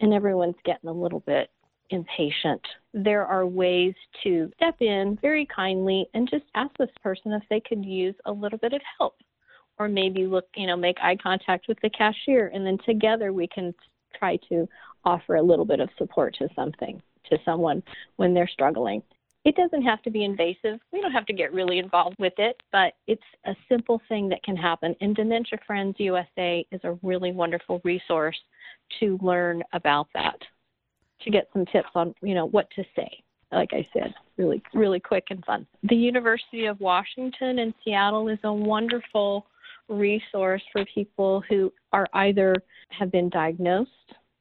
and 0.01 0.13
everyone's 0.13 0.55
getting 0.65 0.89
a 0.89 0.93
little 0.93 1.21
bit 1.21 1.49
impatient. 1.89 2.61
There 2.93 3.25
are 3.25 3.45
ways 3.45 3.93
to 4.23 4.51
step 4.55 4.75
in 4.81 5.17
very 5.21 5.45
kindly 5.45 6.07
and 6.13 6.29
just 6.29 6.45
ask 6.55 6.71
this 6.77 6.89
person 7.01 7.31
if 7.31 7.43
they 7.49 7.61
could 7.61 7.85
use 7.85 8.15
a 8.25 8.31
little 8.31 8.57
bit 8.57 8.73
of 8.73 8.81
help 8.97 9.15
or 9.79 9.87
maybe 9.87 10.25
look, 10.25 10.45
you 10.55 10.67
know, 10.67 10.77
make 10.77 10.97
eye 11.01 11.17
contact 11.21 11.67
with 11.67 11.77
the 11.81 11.89
cashier, 11.89 12.51
and 12.53 12.65
then 12.65 12.77
together 12.85 13.33
we 13.33 13.47
can 13.47 13.73
try 14.17 14.37
to 14.49 14.67
offer 15.05 15.35
a 15.35 15.43
little 15.43 15.65
bit 15.65 15.79
of 15.79 15.89
support 15.97 16.35
to 16.39 16.47
something, 16.55 17.01
to 17.29 17.37
someone 17.43 17.81
when 18.17 18.33
they're 18.33 18.47
struggling. 18.47 19.01
It 19.45 19.57
doesn't 19.57 19.81
have 19.81 20.01
to 20.03 20.09
be 20.09 20.23
invasive. 20.23 20.79
We 20.93 21.01
don't 21.01 21.11
have 21.11 21.25
to 21.25 21.33
get 21.33 21.53
really 21.53 21.79
involved 21.79 22.15
with 22.17 22.33
it, 22.37 22.61
but 22.71 22.93
it's 23.07 23.21
a 23.45 23.53
simple 23.67 24.01
thing 24.07 24.29
that 24.29 24.41
can 24.43 24.55
happen. 24.55 24.95
And 25.01 25.15
Dementia 25.15 25.59
Friends 25.67 25.95
USA 25.99 26.65
is 26.71 26.79
a 26.85 26.97
really 27.03 27.33
wonderful 27.33 27.81
resource 27.83 28.39
to 29.01 29.19
learn 29.21 29.61
about 29.73 30.07
that, 30.13 30.37
to 31.23 31.29
get 31.29 31.49
some 31.51 31.65
tips 31.65 31.89
on, 31.93 32.15
you 32.21 32.35
know, 32.35 32.45
what 32.45 32.69
to 32.75 32.83
say. 32.95 33.09
Like 33.51 33.73
I 33.73 33.85
said, 33.93 34.13
really, 34.37 34.63
really 34.73 34.99
quick 34.99 35.25
and 35.29 35.43
fun. 35.45 35.67
The 35.83 35.95
University 35.95 36.65
of 36.65 36.79
Washington 36.79 37.59
in 37.59 37.73
Seattle 37.83 38.29
is 38.29 38.39
a 38.45 38.53
wonderful 38.53 39.45
resource 39.89 40.61
for 40.71 40.85
people 40.85 41.43
who 41.49 41.71
are 41.91 42.07
either 42.13 42.55
have 42.89 43.11
been 43.11 43.29
diagnosed 43.29 43.89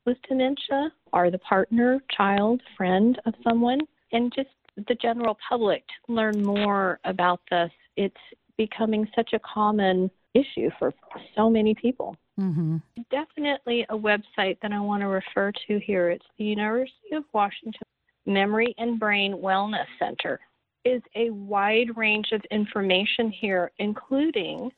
with 0.05 0.17
dementia, 0.29 0.93
are 1.13 1.31
the 1.31 1.39
partner, 1.39 2.01
child, 2.11 2.61
friend 2.77 3.21
of 3.25 3.35
someone, 3.45 3.81
and 4.13 4.33
just 4.35 4.49
the 4.89 4.95
general 4.97 5.37
public 5.49 5.85
to 5.87 6.13
learn 6.13 6.43
more 6.45 6.99
about 7.05 7.41
this. 7.51 7.71
It's 7.97 8.17
becoming 8.57 9.07
such 9.15 9.33
a 9.33 9.39
common 9.41 10.11
issue 10.35 10.71
for 10.79 10.93
so 11.37 11.51
many 11.51 11.75
people. 11.75 12.17
Mm-hmm. 12.41 12.79
Definitely 13.11 13.87
a 13.91 13.97
website 13.97 14.57
that 14.63 14.73
I 14.73 14.81
want 14.81 15.03
to 15.03 15.09
refer 15.09 15.53
to 15.69 15.79
here. 15.79 16.11
It's 16.11 16.25
the 16.39 16.45
University 16.45 17.15
of 17.15 17.25
Washington 17.33 17.87
Memory 18.27 18.75
and 18.79 18.99
Brain 18.99 19.35
Wellness 19.35 19.87
Center. 19.99 20.41
Is 20.85 21.03
a 21.15 21.31
wide 21.31 21.97
range 21.97 22.33
of 22.33 22.43
information 22.51 23.31
here, 23.31 23.71
including 23.79 24.73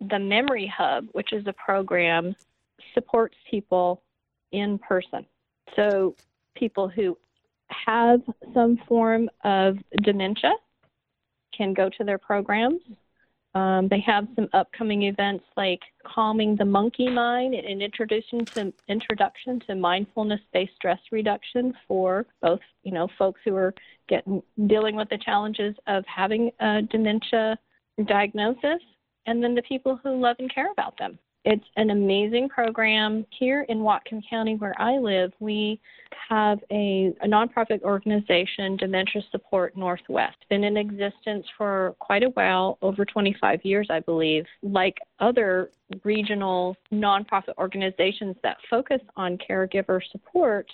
the 0.00 0.18
Memory 0.18 0.72
Hub, 0.74 1.06
which 1.12 1.32
is 1.32 1.46
a 1.46 1.52
program 1.52 2.34
supports 2.92 3.36
people 3.50 4.02
in 4.52 4.78
person. 4.78 5.26
So 5.76 6.14
people 6.56 6.88
who 6.88 7.16
have 7.86 8.20
some 8.52 8.78
form 8.86 9.28
of 9.44 9.76
dementia 10.02 10.52
can 11.56 11.72
go 11.72 11.88
to 11.88 12.04
their 12.04 12.18
programs 12.18 12.80
um, 13.54 13.86
they 13.88 14.00
have 14.00 14.26
some 14.34 14.48
upcoming 14.52 15.02
events 15.02 15.44
like 15.56 15.80
calming 16.04 16.56
the 16.56 16.64
monkey 16.64 17.08
mind 17.08 17.54
and 17.54 17.80
introduction 17.82 18.44
to 18.46 18.72
introduction 18.88 19.60
to 19.68 19.76
mindfulness-based 19.76 20.74
stress 20.74 20.98
reduction 21.12 21.72
for 21.86 22.26
both 22.42 22.60
you 22.82 22.92
know 22.92 23.08
folks 23.16 23.40
who 23.44 23.54
are 23.54 23.72
getting 24.08 24.42
dealing 24.66 24.96
with 24.96 25.08
the 25.08 25.18
challenges 25.18 25.76
of 25.86 26.04
having 26.06 26.50
a 26.60 26.82
dementia 26.82 27.56
diagnosis, 28.06 28.82
and 29.26 29.42
then 29.42 29.54
the 29.54 29.62
people 29.62 29.98
who 30.02 30.20
love 30.20 30.36
and 30.38 30.52
care 30.52 30.70
about 30.70 30.96
them. 30.98 31.18
It's 31.44 31.64
an 31.76 31.90
amazing 31.90 32.48
program. 32.48 33.26
Here 33.38 33.66
in 33.68 33.80
Whatcom 33.80 34.22
County, 34.28 34.54
where 34.54 34.74
I 34.80 34.96
live, 34.96 35.30
we 35.40 35.78
have 36.30 36.58
a, 36.70 37.12
a 37.20 37.26
nonprofit 37.26 37.82
organization, 37.82 38.78
Dementia 38.78 39.20
Support 39.30 39.76
Northwest. 39.76 40.38
Been 40.48 40.64
in 40.64 40.78
existence 40.78 41.46
for 41.58 41.96
quite 41.98 42.22
a 42.22 42.30
while, 42.30 42.78
over 42.80 43.04
25 43.04 43.60
years, 43.62 43.88
I 43.90 44.00
believe. 44.00 44.46
Like 44.62 44.96
other 45.20 45.70
regional 46.02 46.76
nonprofit 46.90 47.58
organizations 47.58 48.36
that 48.42 48.56
focus 48.70 49.02
on 49.16 49.36
caregiver 49.36 50.00
support, 50.12 50.70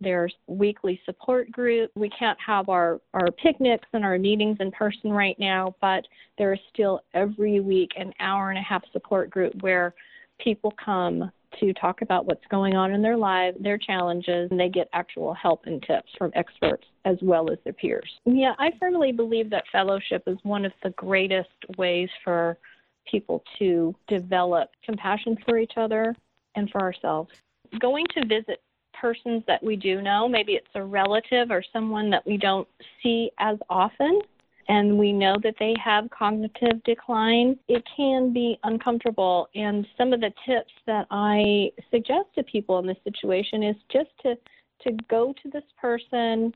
there's 0.00 0.34
weekly 0.46 1.00
support 1.04 1.50
group. 1.50 1.90
We 1.94 2.10
can't 2.10 2.38
have 2.44 2.68
our, 2.68 3.00
our 3.14 3.30
picnics 3.30 3.88
and 3.92 4.04
our 4.04 4.18
meetings 4.18 4.58
in 4.60 4.70
person 4.70 5.10
right 5.10 5.38
now, 5.38 5.74
but 5.80 6.04
there 6.38 6.52
is 6.52 6.60
still 6.72 7.00
every 7.14 7.60
week 7.60 7.90
an 7.96 8.12
hour 8.20 8.50
and 8.50 8.58
a 8.58 8.62
half 8.62 8.82
support 8.92 9.30
group 9.30 9.54
where 9.62 9.94
people 10.40 10.72
come 10.84 11.30
to 11.60 11.72
talk 11.74 12.02
about 12.02 12.26
what's 12.26 12.44
going 12.50 12.74
on 12.74 12.92
in 12.92 13.00
their 13.00 13.16
lives, 13.16 13.56
their 13.60 13.78
challenges, 13.78 14.50
and 14.50 14.58
they 14.58 14.68
get 14.68 14.88
actual 14.92 15.32
help 15.34 15.62
and 15.66 15.82
tips 15.82 16.10
from 16.18 16.32
experts 16.34 16.84
as 17.04 17.16
well 17.22 17.50
as 17.50 17.58
their 17.62 17.72
peers. 17.72 18.10
Yeah, 18.24 18.54
I 18.58 18.72
firmly 18.80 19.12
believe 19.12 19.50
that 19.50 19.64
fellowship 19.70 20.24
is 20.26 20.36
one 20.42 20.64
of 20.64 20.72
the 20.82 20.90
greatest 20.90 21.50
ways 21.78 22.08
for 22.24 22.58
people 23.10 23.44
to 23.58 23.94
develop 24.08 24.70
compassion 24.84 25.36
for 25.46 25.58
each 25.58 25.74
other 25.76 26.14
and 26.56 26.68
for 26.70 26.80
ourselves. 26.80 27.30
Going 27.78 28.06
to 28.14 28.26
visit 28.26 28.62
persons 29.04 29.42
that 29.46 29.62
we 29.62 29.76
do 29.76 30.00
know, 30.00 30.26
maybe 30.26 30.52
it's 30.52 30.74
a 30.74 30.82
relative 30.82 31.50
or 31.50 31.62
someone 31.74 32.08
that 32.08 32.26
we 32.26 32.38
don't 32.38 32.66
see 33.02 33.30
as 33.38 33.58
often, 33.68 34.18
and 34.68 34.98
we 34.98 35.12
know 35.12 35.36
that 35.42 35.56
they 35.58 35.74
have 35.84 36.08
cognitive 36.08 36.82
decline, 36.84 37.54
it 37.68 37.82
can 37.94 38.32
be 38.32 38.58
uncomfortable. 38.64 39.46
And 39.54 39.86
some 39.98 40.14
of 40.14 40.22
the 40.22 40.32
tips 40.46 40.72
that 40.86 41.06
I 41.10 41.70
suggest 41.90 42.28
to 42.36 42.42
people 42.44 42.78
in 42.78 42.86
this 42.86 42.96
situation 43.04 43.62
is 43.62 43.76
just 43.92 44.08
to 44.22 44.36
to 44.84 44.92
go 45.08 45.34
to 45.42 45.50
this 45.50 45.64
person 45.78 46.54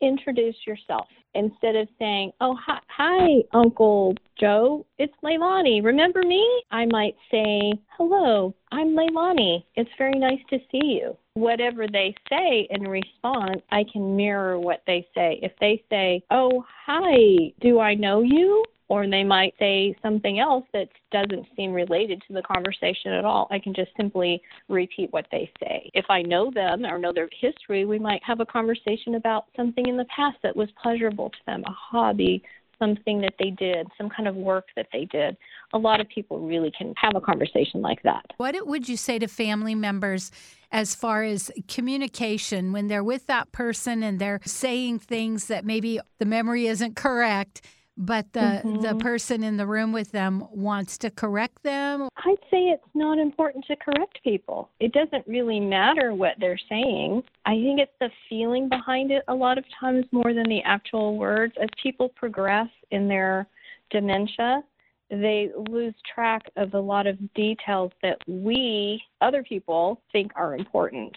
introduce 0.00 0.56
yourself 0.66 1.06
instead 1.34 1.76
of 1.76 1.88
saying, 1.98 2.32
"Oh, 2.40 2.54
hi, 2.54 2.80
hi, 2.88 3.44
Uncle 3.52 4.14
Joe. 4.38 4.84
It's 4.98 5.14
Leilani. 5.22 5.82
Remember 5.84 6.22
me?" 6.22 6.44
I 6.70 6.86
might 6.86 7.16
say, 7.30 7.72
"Hello, 7.96 8.54
I'm 8.72 8.96
Leilani. 8.96 9.64
It's 9.76 9.90
very 9.98 10.18
nice 10.18 10.40
to 10.50 10.58
see 10.70 10.98
you." 11.00 11.16
Whatever 11.34 11.86
they 11.86 12.14
say 12.28 12.66
in 12.70 12.82
response, 12.82 13.62
I 13.70 13.84
can 13.84 14.16
mirror 14.16 14.58
what 14.58 14.82
they 14.86 15.06
say. 15.14 15.38
If 15.42 15.52
they 15.60 15.82
say, 15.88 16.22
"Oh, 16.30 16.64
hi, 16.86 17.52
do 17.60 17.78
I 17.78 17.94
know 17.94 18.22
you?" 18.22 18.64
Or 18.90 19.06
they 19.08 19.22
might 19.22 19.54
say 19.56 19.96
something 20.02 20.40
else 20.40 20.64
that 20.72 20.88
doesn't 21.12 21.46
seem 21.56 21.72
related 21.72 22.20
to 22.26 22.34
the 22.34 22.42
conversation 22.42 23.12
at 23.12 23.24
all. 23.24 23.46
I 23.48 23.60
can 23.60 23.72
just 23.72 23.92
simply 23.96 24.42
repeat 24.68 25.12
what 25.12 25.26
they 25.30 25.50
say. 25.60 25.88
If 25.94 26.06
I 26.10 26.22
know 26.22 26.50
them 26.50 26.84
or 26.84 26.98
know 26.98 27.12
their 27.12 27.28
history, 27.40 27.84
we 27.84 28.00
might 28.00 28.20
have 28.24 28.40
a 28.40 28.46
conversation 28.46 29.14
about 29.14 29.44
something 29.56 29.86
in 29.86 29.96
the 29.96 30.06
past 30.06 30.38
that 30.42 30.56
was 30.56 30.68
pleasurable 30.82 31.30
to 31.30 31.38
them, 31.46 31.62
a 31.68 31.70
hobby, 31.70 32.42
something 32.80 33.20
that 33.20 33.34
they 33.38 33.50
did, 33.50 33.86
some 33.96 34.10
kind 34.10 34.26
of 34.26 34.34
work 34.34 34.66
that 34.74 34.88
they 34.92 35.04
did. 35.04 35.36
A 35.72 35.78
lot 35.78 36.00
of 36.00 36.08
people 36.08 36.40
really 36.40 36.72
can 36.76 36.92
have 36.96 37.14
a 37.14 37.20
conversation 37.20 37.82
like 37.82 38.02
that. 38.02 38.24
What 38.38 38.56
would 38.66 38.88
you 38.88 38.96
say 38.96 39.20
to 39.20 39.28
family 39.28 39.76
members 39.76 40.32
as 40.72 40.96
far 40.96 41.22
as 41.22 41.52
communication 41.68 42.72
when 42.72 42.88
they're 42.88 43.04
with 43.04 43.28
that 43.28 43.52
person 43.52 44.02
and 44.02 44.18
they're 44.18 44.40
saying 44.44 44.98
things 44.98 45.46
that 45.46 45.64
maybe 45.64 46.00
the 46.18 46.24
memory 46.24 46.66
isn't 46.66 46.96
correct? 46.96 47.62
But 47.96 48.32
the 48.32 48.40
mm-hmm. 48.40 48.80
the 48.80 48.94
person 48.96 49.42
in 49.42 49.56
the 49.56 49.66
room 49.66 49.92
with 49.92 50.12
them 50.12 50.44
wants 50.50 50.98
to 50.98 51.10
correct 51.10 51.62
them? 51.62 52.08
I'd 52.16 52.36
say 52.50 52.68
it's 52.68 52.82
not 52.94 53.18
important 53.18 53.64
to 53.66 53.76
correct 53.76 54.20
people. 54.24 54.70
It 54.80 54.92
doesn't 54.92 55.26
really 55.26 55.60
matter 55.60 56.14
what 56.14 56.34
they're 56.38 56.60
saying. 56.68 57.22
I 57.46 57.52
think 57.52 57.80
it's 57.80 57.92
the 58.00 58.10
feeling 58.28 58.68
behind 58.68 59.10
it 59.10 59.22
a 59.28 59.34
lot 59.34 59.58
of 59.58 59.64
times 59.78 60.06
more 60.12 60.32
than 60.32 60.48
the 60.48 60.62
actual 60.64 61.16
words. 61.16 61.54
As 61.60 61.68
people 61.82 62.08
progress 62.10 62.68
in 62.90 63.08
their 63.08 63.46
dementia 63.90 64.62
they 65.10 65.50
lose 65.68 65.94
track 66.14 66.42
of 66.56 66.74
a 66.74 66.80
lot 66.80 67.06
of 67.06 67.18
details 67.34 67.90
that 68.02 68.18
we 68.28 69.02
other 69.20 69.42
people 69.42 70.00
think 70.12 70.30
are 70.36 70.54
important 70.54 71.16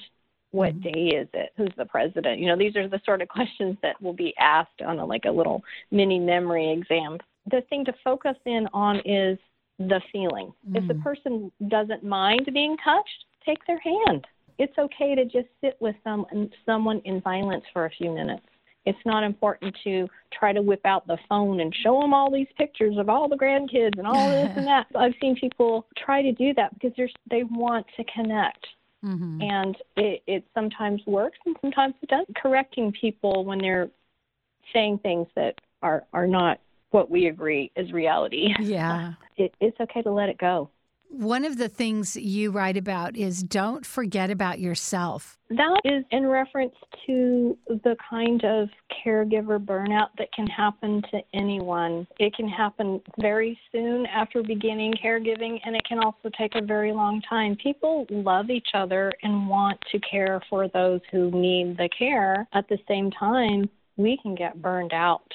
what 0.53 0.73
mm-hmm. 0.79 0.91
day 0.91 1.17
is 1.17 1.27
it 1.33 1.51
who's 1.57 1.73
the 1.77 1.85
president 1.85 2.39
you 2.39 2.47
know 2.47 2.57
these 2.57 2.75
are 2.75 2.87
the 2.87 3.01
sort 3.05 3.21
of 3.21 3.27
questions 3.27 3.75
that 3.81 3.99
will 4.01 4.13
be 4.13 4.33
asked 4.39 4.81
on 4.85 4.99
a, 4.99 5.05
like 5.05 5.25
a 5.25 5.31
little 5.31 5.61
mini 5.91 6.19
memory 6.19 6.71
exam 6.71 7.17
the 7.51 7.61
thing 7.69 7.83
to 7.83 7.93
focus 8.03 8.35
in 8.45 8.67
on 8.73 8.97
is 9.03 9.37
the 9.79 9.99
feeling 10.11 10.53
mm. 10.69 10.77
if 10.77 10.87
the 10.87 10.93
mm. 10.93 11.03
person 11.03 11.51
doesn't 11.67 12.03
mind 12.03 12.47
being 12.53 12.77
touched 12.77 13.25
take 13.45 13.65
their 13.65 13.79
hand 13.79 14.25
it's 14.59 14.77
okay 14.77 15.15
to 15.15 15.25
just 15.25 15.47
sit 15.59 15.75
with 15.79 15.95
some 16.03 16.25
someone 16.65 17.01
in 17.05 17.21
silence 17.23 17.63
for 17.73 17.85
a 17.85 17.89
few 17.89 18.11
minutes 18.11 18.45
it's 18.85 18.99
not 19.05 19.23
important 19.23 19.75
to 19.83 20.07
try 20.37 20.51
to 20.51 20.61
whip 20.61 20.81
out 20.85 21.07
the 21.07 21.17
phone 21.29 21.61
and 21.61 21.73
show 21.83 22.01
them 22.01 22.13
all 22.13 22.29
these 22.29 22.47
pictures 22.57 22.97
of 22.97 23.09
all 23.09 23.29
the 23.29 23.37
grandkids 23.37 23.97
and 23.97 24.05
all 24.05 24.29
this 24.29 24.51
and 24.55 24.67
that. 24.67 24.87
I've 24.95 25.13
seen 25.21 25.35
people 25.35 25.85
try 25.97 26.21
to 26.21 26.31
do 26.33 26.53
that 26.55 26.73
because 26.73 26.91
they 27.29 27.43
want 27.43 27.85
to 27.97 28.03
connect. 28.13 28.67
Mm-hmm. 29.03 29.41
And 29.41 29.77
it, 29.97 30.23
it 30.27 30.45
sometimes 30.53 31.01
works 31.05 31.37
and 31.45 31.55
sometimes 31.61 31.95
it 32.01 32.09
doesn't. 32.09 32.35
Correcting 32.35 32.91
people 32.91 33.43
when 33.43 33.59
they're 33.59 33.89
saying 34.71 34.99
things 34.99 35.27
that 35.35 35.55
are, 35.81 36.03
are 36.13 36.27
not 36.27 36.59
what 36.91 37.09
we 37.09 37.27
agree 37.27 37.71
is 37.75 37.91
reality. 37.91 38.53
Yeah. 38.59 39.13
It, 39.35 39.55
it's 39.59 39.79
okay 39.79 40.03
to 40.03 40.11
let 40.11 40.29
it 40.29 40.37
go. 40.37 40.69
One 41.15 41.45
of 41.45 41.59
the 41.59 41.69
things 41.69 42.15
you 42.15 42.49
write 42.49 42.75
about 42.75 43.15
is 43.15 43.43
don't 43.43 43.85
forget 43.85 44.31
about 44.31 44.59
yourself. 44.59 45.37
That 45.51 45.79
is 45.85 46.03
in 46.09 46.25
reference 46.25 46.73
to 47.05 47.55
the 47.67 47.95
kind 48.09 48.43
of 48.43 48.69
caregiver 49.05 49.63
burnout 49.63 50.07
that 50.17 50.33
can 50.33 50.47
happen 50.47 51.03
to 51.11 51.21
anyone. 51.35 52.07
It 52.17 52.35
can 52.35 52.47
happen 52.47 52.99
very 53.21 53.59
soon 53.71 54.07
after 54.07 54.41
beginning 54.41 54.93
caregiving, 54.93 55.59
and 55.63 55.75
it 55.75 55.83
can 55.87 55.99
also 55.99 56.31
take 56.35 56.55
a 56.55 56.65
very 56.65 56.91
long 56.91 57.21
time. 57.29 57.57
People 57.61 58.07
love 58.09 58.49
each 58.49 58.69
other 58.73 59.11
and 59.21 59.47
want 59.47 59.79
to 59.91 59.99
care 59.99 60.41
for 60.49 60.67
those 60.67 61.01
who 61.11 61.29
need 61.29 61.77
the 61.77 61.89
care. 61.95 62.47
At 62.53 62.67
the 62.69 62.79
same 62.87 63.11
time, 63.11 63.69
we 63.97 64.17
can 64.23 64.33
get 64.33 64.59
burned 64.63 64.93
out. 64.93 65.31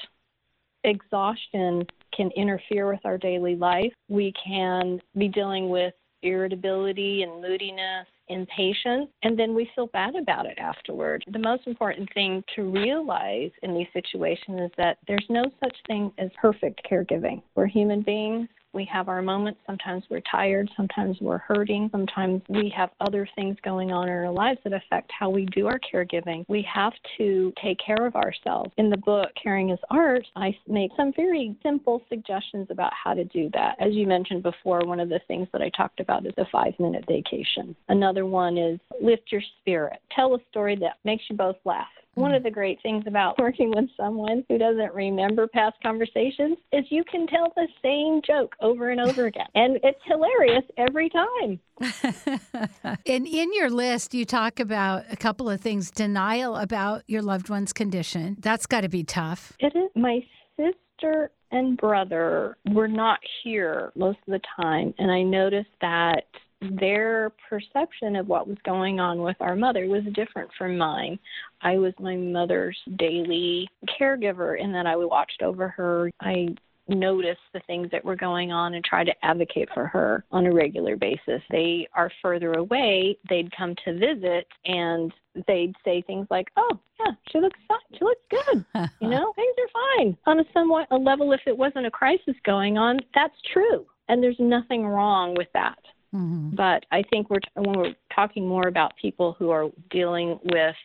Exhaustion 0.83 1.85
can 2.15 2.31
interfere 2.35 2.91
with 2.91 3.01
our 3.05 3.17
daily 3.17 3.55
life. 3.55 3.93
We 4.07 4.33
can 4.43 4.99
be 5.17 5.27
dealing 5.27 5.69
with 5.69 5.93
irritability 6.21 7.23
and 7.23 7.41
moodiness, 7.41 8.07
impatience, 8.27 9.09
and 9.23 9.37
then 9.37 9.55
we 9.55 9.69
feel 9.75 9.87
bad 9.87 10.15
about 10.15 10.45
it 10.45 10.57
afterward. 10.59 11.23
The 11.31 11.39
most 11.39 11.65
important 11.65 12.09
thing 12.13 12.43
to 12.55 12.63
realize 12.63 13.51
in 13.63 13.73
these 13.73 13.87
situations 13.93 14.61
is 14.61 14.71
that 14.77 14.97
there's 15.07 15.25
no 15.29 15.45
such 15.63 15.75
thing 15.87 16.11
as 16.17 16.29
perfect 16.39 16.81
caregiving. 16.89 17.41
We're 17.55 17.67
human 17.67 18.01
beings. 18.01 18.47
We 18.73 18.85
have 18.85 19.09
our 19.09 19.21
moments. 19.21 19.59
Sometimes 19.65 20.03
we're 20.09 20.21
tired. 20.31 20.69
Sometimes 20.77 21.17
we're 21.19 21.39
hurting. 21.39 21.89
Sometimes 21.91 22.41
we 22.49 22.71
have 22.75 22.91
other 23.01 23.27
things 23.35 23.57
going 23.63 23.91
on 23.91 24.07
in 24.07 24.13
our 24.13 24.31
lives 24.31 24.59
that 24.63 24.73
affect 24.73 25.11
how 25.17 25.29
we 25.29 25.45
do 25.45 25.67
our 25.67 25.79
caregiving. 25.79 26.45
We 26.47 26.65
have 26.73 26.93
to 27.17 27.51
take 27.61 27.79
care 27.83 28.05
of 28.05 28.15
ourselves. 28.15 28.71
In 28.77 28.89
the 28.89 28.97
book, 28.97 29.29
Caring 29.41 29.71
is 29.71 29.79
Art, 29.89 30.25
I 30.35 30.55
make 30.67 30.91
some 30.95 31.11
very 31.15 31.55
simple 31.63 32.01
suggestions 32.09 32.67
about 32.69 32.91
how 32.93 33.13
to 33.13 33.23
do 33.25 33.49
that. 33.53 33.75
As 33.79 33.93
you 33.93 34.05
mentioned 34.05 34.43
before, 34.43 34.81
one 34.85 34.99
of 34.99 35.09
the 35.09 35.19
things 35.27 35.47
that 35.51 35.61
I 35.61 35.69
talked 35.69 35.99
about 35.99 36.25
is 36.25 36.33
a 36.37 36.45
five 36.51 36.73
minute 36.79 37.05
vacation. 37.07 37.75
Another 37.89 38.25
one 38.25 38.57
is 38.57 38.79
lift 39.01 39.31
your 39.31 39.41
spirit. 39.59 39.99
Tell 40.15 40.35
a 40.35 40.39
story 40.49 40.75
that 40.77 40.97
makes 41.03 41.23
you 41.29 41.35
both 41.35 41.57
laugh. 41.65 41.87
One 42.15 42.33
of 42.33 42.41
mm. 42.41 42.45
the 42.45 42.51
great 42.51 42.79
things 42.81 43.05
about 43.07 43.39
working 43.39 43.71
with 43.71 43.89
someone 43.95 44.43
who 44.49 44.57
doesn't 44.57 44.93
remember 44.93 45.47
past 45.47 45.77
conversations 45.83 46.57
is 46.73 46.85
you 46.89 47.03
can 47.03 47.27
tell 47.27 47.53
the 47.55 47.67
same 47.81 48.21
joke 48.25 48.55
over 48.61 48.89
and 48.89 48.99
over 48.99 49.25
again. 49.25 49.45
And 49.55 49.79
it's 49.83 49.99
hilarious 50.05 50.63
every 50.77 51.09
time. 51.09 51.59
and 53.05 53.27
in 53.27 53.53
your 53.53 53.69
list, 53.69 54.13
you 54.13 54.25
talk 54.25 54.59
about 54.59 55.03
a 55.11 55.17
couple 55.17 55.49
of 55.49 55.59
things 55.59 55.91
denial 55.91 56.55
about 56.55 57.03
your 57.07 57.21
loved 57.21 57.49
one's 57.49 57.73
condition. 57.73 58.37
That's 58.39 58.65
got 58.65 58.81
to 58.81 58.89
be 58.89 59.03
tough. 59.03 59.53
It 59.59 59.75
is. 59.75 59.89
My 59.95 60.23
sister 60.55 61.31
and 61.51 61.77
brother 61.77 62.57
were 62.71 62.87
not 62.87 63.19
here 63.43 63.91
most 63.95 64.19
of 64.27 64.31
the 64.31 64.41
time. 64.61 64.93
And 64.97 65.11
I 65.11 65.23
noticed 65.23 65.69
that 65.81 66.25
their 66.61 67.31
perception 67.49 68.15
of 68.15 68.27
what 68.27 68.47
was 68.47 68.57
going 68.65 68.99
on 68.99 69.21
with 69.21 69.37
our 69.39 69.55
mother 69.55 69.87
was 69.87 70.03
different 70.13 70.49
from 70.57 70.77
mine. 70.77 71.17
I 71.61 71.77
was 71.77 71.93
my 71.99 72.15
mother's 72.15 72.77
daily 72.97 73.69
caregiver 73.99 74.59
in 74.59 74.71
that 74.73 74.85
I 74.85 74.95
watched 74.95 75.41
over 75.41 75.69
her. 75.69 76.11
I 76.19 76.49
noticed 76.89 77.41
the 77.53 77.61
things 77.67 77.87
that 77.91 78.03
were 78.03 78.15
going 78.15 78.51
on 78.51 78.73
and 78.73 78.83
tried 78.83 79.05
to 79.05 79.13
advocate 79.25 79.69
for 79.73 79.85
her 79.87 80.25
on 80.31 80.47
a 80.47 80.53
regular 80.53 80.95
basis. 80.95 81.41
They 81.51 81.87
are 81.93 82.11
further 82.21 82.53
away. 82.53 83.17
They'd 83.29 83.55
come 83.55 83.75
to 83.85 83.93
visit 83.97 84.47
and 84.65 85.13
they'd 85.47 85.75
say 85.85 86.01
things 86.01 86.27
like, 86.29 86.49
"Oh, 86.57 86.79
yeah, 86.99 87.13
she 87.31 87.39
looks 87.39 87.59
fine. 87.67 87.77
She 87.97 88.03
looks 88.03 88.21
good. 88.29 88.65
you 88.99 89.09
know, 89.09 89.31
things 89.33 89.55
are 89.59 89.97
fine." 89.97 90.17
On 90.25 90.39
a 90.39 90.45
somewhat 90.51 90.87
a 90.91 90.97
level, 90.97 91.31
if 91.31 91.41
it 91.45 91.57
wasn't 91.57 91.85
a 91.85 91.91
crisis 91.91 92.35
going 92.43 92.77
on, 92.77 92.99
that's 93.13 93.39
true, 93.53 93.85
and 94.09 94.21
there's 94.21 94.39
nothing 94.39 94.85
wrong 94.85 95.35
with 95.35 95.47
that. 95.53 95.77
Mm-hmm. 96.13 96.55
But 96.55 96.85
I 96.91 97.03
think 97.03 97.29
we're 97.29 97.39
when 97.55 97.77
we're 97.77 97.95
talking 98.13 98.47
more 98.47 98.67
about 98.67 98.93
people 98.99 99.35
who 99.37 99.51
are 99.51 99.69
dealing 99.89 100.39
with 100.43 100.75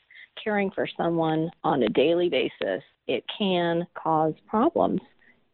caring 0.42 0.70
for 0.70 0.86
someone 0.96 1.50
on 1.62 1.82
a 1.82 1.88
daily 1.88 2.28
basis, 2.28 2.82
it 3.06 3.24
can 3.38 3.86
cause 3.94 4.34
problems 4.46 5.00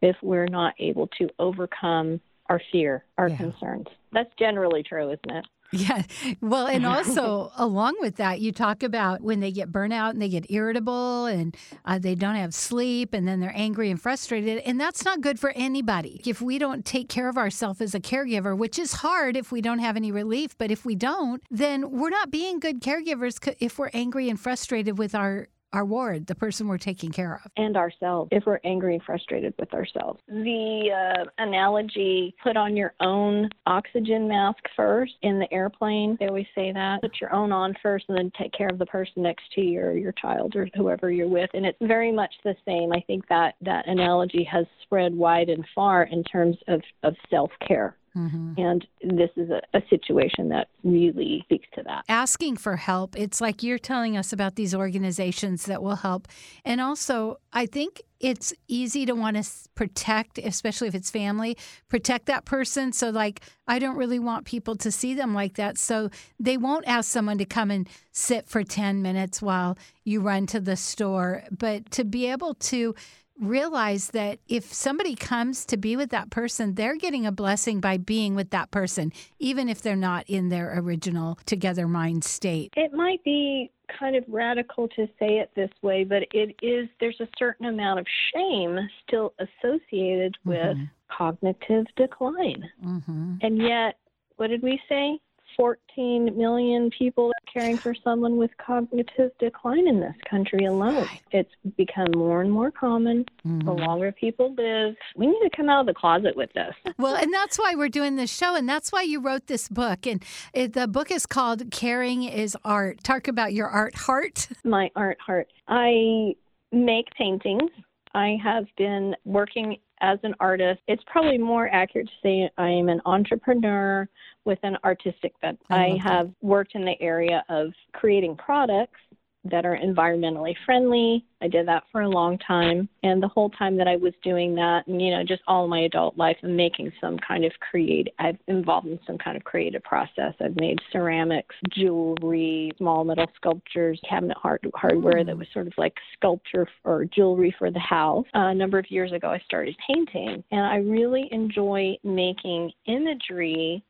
if 0.01 0.15
we're 0.21 0.47
not 0.47 0.73
able 0.79 1.07
to 1.19 1.29
overcome 1.39 2.19
our 2.47 2.61
fear, 2.71 3.05
our 3.17 3.29
yeah. 3.29 3.37
concerns. 3.37 3.87
That's 4.11 4.31
generally 4.37 4.83
true, 4.83 5.11
isn't 5.11 5.31
it? 5.31 5.45
Yeah. 5.71 6.03
Well, 6.41 6.67
and 6.67 6.85
also 6.91 7.51
along 7.55 7.95
with 7.99 8.17
that, 8.17 8.41
you 8.41 8.51
talk 8.51 8.83
about 8.83 9.21
when 9.21 9.39
they 9.39 9.51
get 9.51 9.71
burnout 9.71 10.11
and 10.11 10.21
they 10.21 10.29
get 10.29 10.49
irritable 10.51 11.25
and 11.25 11.55
uh, 11.85 11.99
they 11.99 12.15
don't 12.15 12.35
have 12.35 12.53
sleep 12.53 13.13
and 13.13 13.27
then 13.27 13.39
they're 13.39 13.53
angry 13.55 13.89
and 13.89 14.01
frustrated. 14.01 14.59
And 14.59 14.79
that's 14.79 15.05
not 15.05 15.21
good 15.21 15.39
for 15.39 15.51
anybody. 15.51 16.21
If 16.25 16.41
we 16.41 16.57
don't 16.57 16.85
take 16.85 17.09
care 17.09 17.29
of 17.29 17.37
ourselves 17.37 17.81
as 17.81 17.95
a 17.95 17.99
caregiver, 17.99 18.57
which 18.57 18.77
is 18.77 18.93
hard 18.93 19.37
if 19.37 19.51
we 19.51 19.61
don't 19.61 19.79
have 19.79 19.95
any 19.95 20.11
relief, 20.11 20.57
but 20.57 20.71
if 20.71 20.85
we 20.85 20.95
don't, 20.95 21.41
then 21.49 21.91
we're 21.91 22.09
not 22.09 22.31
being 22.31 22.59
good 22.59 22.81
caregivers 22.81 23.39
if 23.59 23.79
we're 23.79 23.91
angry 23.93 24.29
and 24.29 24.39
frustrated 24.39 24.97
with 24.97 25.15
our 25.15 25.47
our 25.73 25.85
ward, 25.85 26.27
the 26.27 26.35
person 26.35 26.67
we're 26.67 26.77
taking 26.77 27.11
care 27.11 27.41
of. 27.43 27.51
And 27.57 27.77
ourselves, 27.77 28.29
if 28.31 28.45
we're 28.45 28.59
angry 28.63 28.95
and 28.95 29.03
frustrated 29.03 29.53
with 29.59 29.73
ourselves. 29.73 30.19
The 30.27 30.89
uh, 30.91 31.29
analogy 31.37 32.35
put 32.43 32.57
on 32.57 32.75
your 32.75 32.93
own 32.99 33.49
oxygen 33.65 34.27
mask 34.27 34.59
first 34.75 35.13
in 35.21 35.39
the 35.39 35.51
airplane. 35.53 36.17
They 36.19 36.27
always 36.27 36.47
say 36.55 36.71
that. 36.73 37.01
Put 37.01 37.21
your 37.21 37.33
own 37.33 37.51
on 37.51 37.73
first 37.81 38.05
and 38.09 38.17
then 38.17 38.31
take 38.37 38.51
care 38.53 38.69
of 38.69 38.79
the 38.79 38.85
person 38.85 39.23
next 39.23 39.43
to 39.55 39.61
you 39.61 39.81
or 39.81 39.97
your 39.97 40.13
child 40.13 40.55
or 40.55 40.67
whoever 40.75 41.11
you're 41.11 41.27
with. 41.27 41.49
And 41.53 41.65
it's 41.65 41.77
very 41.81 42.11
much 42.11 42.33
the 42.43 42.55
same. 42.65 42.91
I 42.91 43.01
think 43.07 43.27
that 43.29 43.55
that 43.61 43.87
analogy 43.87 44.43
has 44.45 44.65
spread 44.83 45.15
wide 45.15 45.49
and 45.49 45.65
far 45.73 46.03
in 46.03 46.23
terms 46.23 46.57
of, 46.67 46.81
of 47.03 47.15
self 47.29 47.51
care. 47.65 47.95
Mm-hmm. 48.15 48.53
And 48.57 48.87
this 49.01 49.29
is 49.37 49.49
a, 49.49 49.61
a, 49.73 49.81
situation 49.89 50.49
that 50.49 50.67
really 50.83 51.41
speaks 51.45 51.67
to 51.75 51.83
that. 51.83 52.03
Asking 52.09 52.57
for 52.57 52.75
help, 52.75 53.17
it's 53.17 53.39
like 53.39 53.63
you're 53.63 53.79
telling 53.79 54.17
us 54.17 54.33
about 54.33 54.55
these 54.55 54.75
organizations 54.75 55.65
that 55.65 55.81
will 55.81 55.95
help. 55.95 56.27
And 56.65 56.81
also, 56.81 57.37
I 57.53 57.65
think 57.67 58.01
it's 58.19 58.53
easy 58.67 59.05
to 59.05 59.13
want 59.13 59.41
to 59.41 59.49
protect, 59.75 60.37
especially 60.39 60.89
if 60.89 60.95
it's 60.95 61.09
family, 61.09 61.57
protect 61.87 62.25
that 62.25 62.43
person. 62.43 62.91
So, 62.91 63.11
like, 63.11 63.41
I 63.65 63.79
don't 63.79 63.95
really 63.95 64.19
want 64.19 64.45
people 64.45 64.75
to 64.75 64.91
see 64.91 65.13
them 65.13 65.33
like 65.33 65.55
that. 65.55 65.77
So, 65.77 66.09
they 66.37 66.57
won't 66.57 66.87
ask 66.87 67.09
someone 67.09 67.37
to 67.37 67.45
come 67.45 67.71
and 67.71 67.87
sit 68.11 68.49
for 68.49 68.63
10 68.63 69.01
minutes 69.01 69.41
while 69.41 69.77
you 70.03 70.19
run 70.19 70.47
to 70.47 70.59
the 70.59 70.75
store. 70.75 71.43
But 71.49 71.91
to 71.91 72.03
be 72.03 72.29
able 72.29 72.55
to 72.55 72.93
realize 73.41 74.11
that 74.11 74.39
if 74.47 74.71
somebody 74.73 75.15
comes 75.15 75.65
to 75.65 75.77
be 75.77 75.97
with 75.97 76.11
that 76.11 76.29
person, 76.29 76.75
they're 76.75 76.95
getting 76.95 77.25
a 77.25 77.31
blessing 77.31 77.81
by 77.81 77.97
being 77.97 78.35
with 78.35 78.51
that 78.51 78.71
person, 78.71 79.11
even 79.39 79.67
if 79.67 79.81
they're 79.81 79.95
not 79.95 80.23
in 80.27 80.49
their 80.49 80.77
original 80.79 81.37
together 81.45 81.87
mind 81.87 82.23
state. 82.23 82.71
It 82.77 82.93
might 82.93 83.23
be 83.23 83.71
kind 83.99 84.15
of 84.15 84.23
radical 84.27 84.87
to 84.89 85.07
say 85.19 85.39
it 85.39 85.51
this 85.55 85.71
way, 85.81 86.03
but 86.03 86.23
it 86.33 86.55
is, 86.61 86.87
there's 86.99 87.19
a 87.19 87.27
certain 87.37 87.65
amount 87.65 87.99
of 87.99 88.05
shame 88.33 88.77
still 89.05 89.33
associated 89.39 90.37
with 90.45 90.57
mm-hmm. 90.57 90.83
cognitive 91.15 91.85
decline. 91.97 92.63
Mm-hmm. 92.85 93.35
And 93.41 93.57
yet, 93.57 93.97
what 94.37 94.47
did 94.47 94.63
we 94.63 94.79
say? 94.87 95.19
14 95.57 96.37
million 96.37 96.89
people 96.97 97.31
caring 97.51 97.77
for 97.77 97.93
someone 98.03 98.37
with 98.37 98.51
cognitive 98.57 99.31
decline 99.39 99.87
in 99.87 99.99
this 99.99 100.15
country 100.29 100.65
alone. 100.65 101.07
It's 101.31 101.51
become 101.77 102.07
more 102.15 102.41
and 102.41 102.51
more 102.51 102.71
common. 102.71 103.25
Mm-hmm. 103.45 103.65
The 103.65 103.73
longer 103.73 104.11
people 104.11 104.53
live, 104.55 104.95
we 105.15 105.27
need 105.27 105.39
to 105.43 105.49
come 105.55 105.69
out 105.69 105.81
of 105.81 105.85
the 105.87 105.93
closet 105.93 106.35
with 106.35 106.51
this. 106.53 106.73
well, 106.97 107.15
and 107.15 107.33
that's 107.33 107.57
why 107.57 107.75
we're 107.75 107.89
doing 107.89 108.15
this 108.15 108.33
show, 108.33 108.55
and 108.55 108.67
that's 108.67 108.91
why 108.91 109.01
you 109.01 109.19
wrote 109.19 109.47
this 109.47 109.67
book. 109.67 110.05
And 110.05 110.23
it, 110.53 110.73
the 110.73 110.87
book 110.87 111.11
is 111.11 111.25
called 111.25 111.71
Caring 111.71 112.23
is 112.23 112.57
Art. 112.63 113.03
Talk 113.03 113.27
about 113.27 113.53
your 113.53 113.67
art 113.67 113.95
heart. 113.95 114.47
My 114.63 114.89
art 114.95 115.17
heart. 115.19 115.47
I 115.67 116.35
make 116.71 117.09
paintings. 117.17 117.69
I 118.13 118.37
have 118.43 118.65
been 118.77 119.15
working 119.25 119.77
as 120.01 120.19
an 120.23 120.35
artist. 120.39 120.81
It's 120.87 121.03
probably 121.05 121.37
more 121.37 121.67
accurate 121.67 122.07
to 122.07 122.13
say 122.23 122.49
I 122.57 122.69
am 122.69 122.89
an 122.89 123.01
entrepreneur 123.05 124.07
with 124.45 124.59
an 124.63 124.77
artistic 124.83 125.33
bent. 125.41 125.59
I, 125.69 125.75
I 125.75 125.97
have 126.03 126.27
that. 126.27 126.35
worked 126.41 126.75
in 126.75 126.85
the 126.85 126.99
area 127.01 127.43
of 127.49 127.71
creating 127.93 128.37
products 128.37 128.99
that 129.43 129.65
are 129.65 129.75
environmentally 129.75 130.53
friendly. 130.67 131.25
I 131.41 131.47
did 131.47 131.67
that 131.67 131.83
for 131.91 132.01
a 132.01 132.09
long 132.09 132.37
time. 132.37 132.87
And 133.01 133.23
the 133.23 133.27
whole 133.27 133.49
time 133.49 133.75
that 133.77 133.87
I 133.87 133.95
was 133.95 134.13
doing 134.23 134.53
that, 134.55 134.85
and, 134.85 135.01
you 135.01 135.09
know, 135.09 135.23
just 135.23 135.41
all 135.47 135.67
my 135.67 135.79
adult 135.79 136.15
life, 136.15 136.37
I'm 136.43 136.55
making 136.55 136.91
some 137.01 137.17
kind 137.17 137.43
of 137.43 137.51
create, 137.59 138.09
I've 138.19 138.37
involved 138.47 138.85
in 138.85 138.99
some 139.07 139.17
kind 139.17 139.35
of 139.35 139.43
creative 139.43 139.81
process. 139.83 140.35
I've 140.39 140.55
made 140.57 140.77
ceramics, 140.91 141.55
jewelry, 141.71 142.71
small 142.77 143.03
metal 143.03 143.25
sculptures, 143.35 143.99
cabinet 144.07 144.37
hard, 144.37 144.59
hardware 144.75 145.23
that 145.23 145.35
was 145.35 145.47
sort 145.53 145.65
of 145.65 145.73
like 145.75 145.95
sculpture 146.13 146.67
or 146.83 147.05
jewelry 147.05 147.55
for 147.57 147.71
the 147.71 147.79
house. 147.79 148.25
Uh, 148.35 148.49
a 148.49 148.55
number 148.55 148.77
of 148.77 148.91
years 148.91 149.11
ago, 149.11 149.31
I 149.31 149.39
started 149.39 149.75
painting. 149.87 150.43
And 150.51 150.61
I 150.61 150.75
really 150.75 151.27
enjoy 151.31 151.97
making 152.03 152.71
imagery 152.85 153.83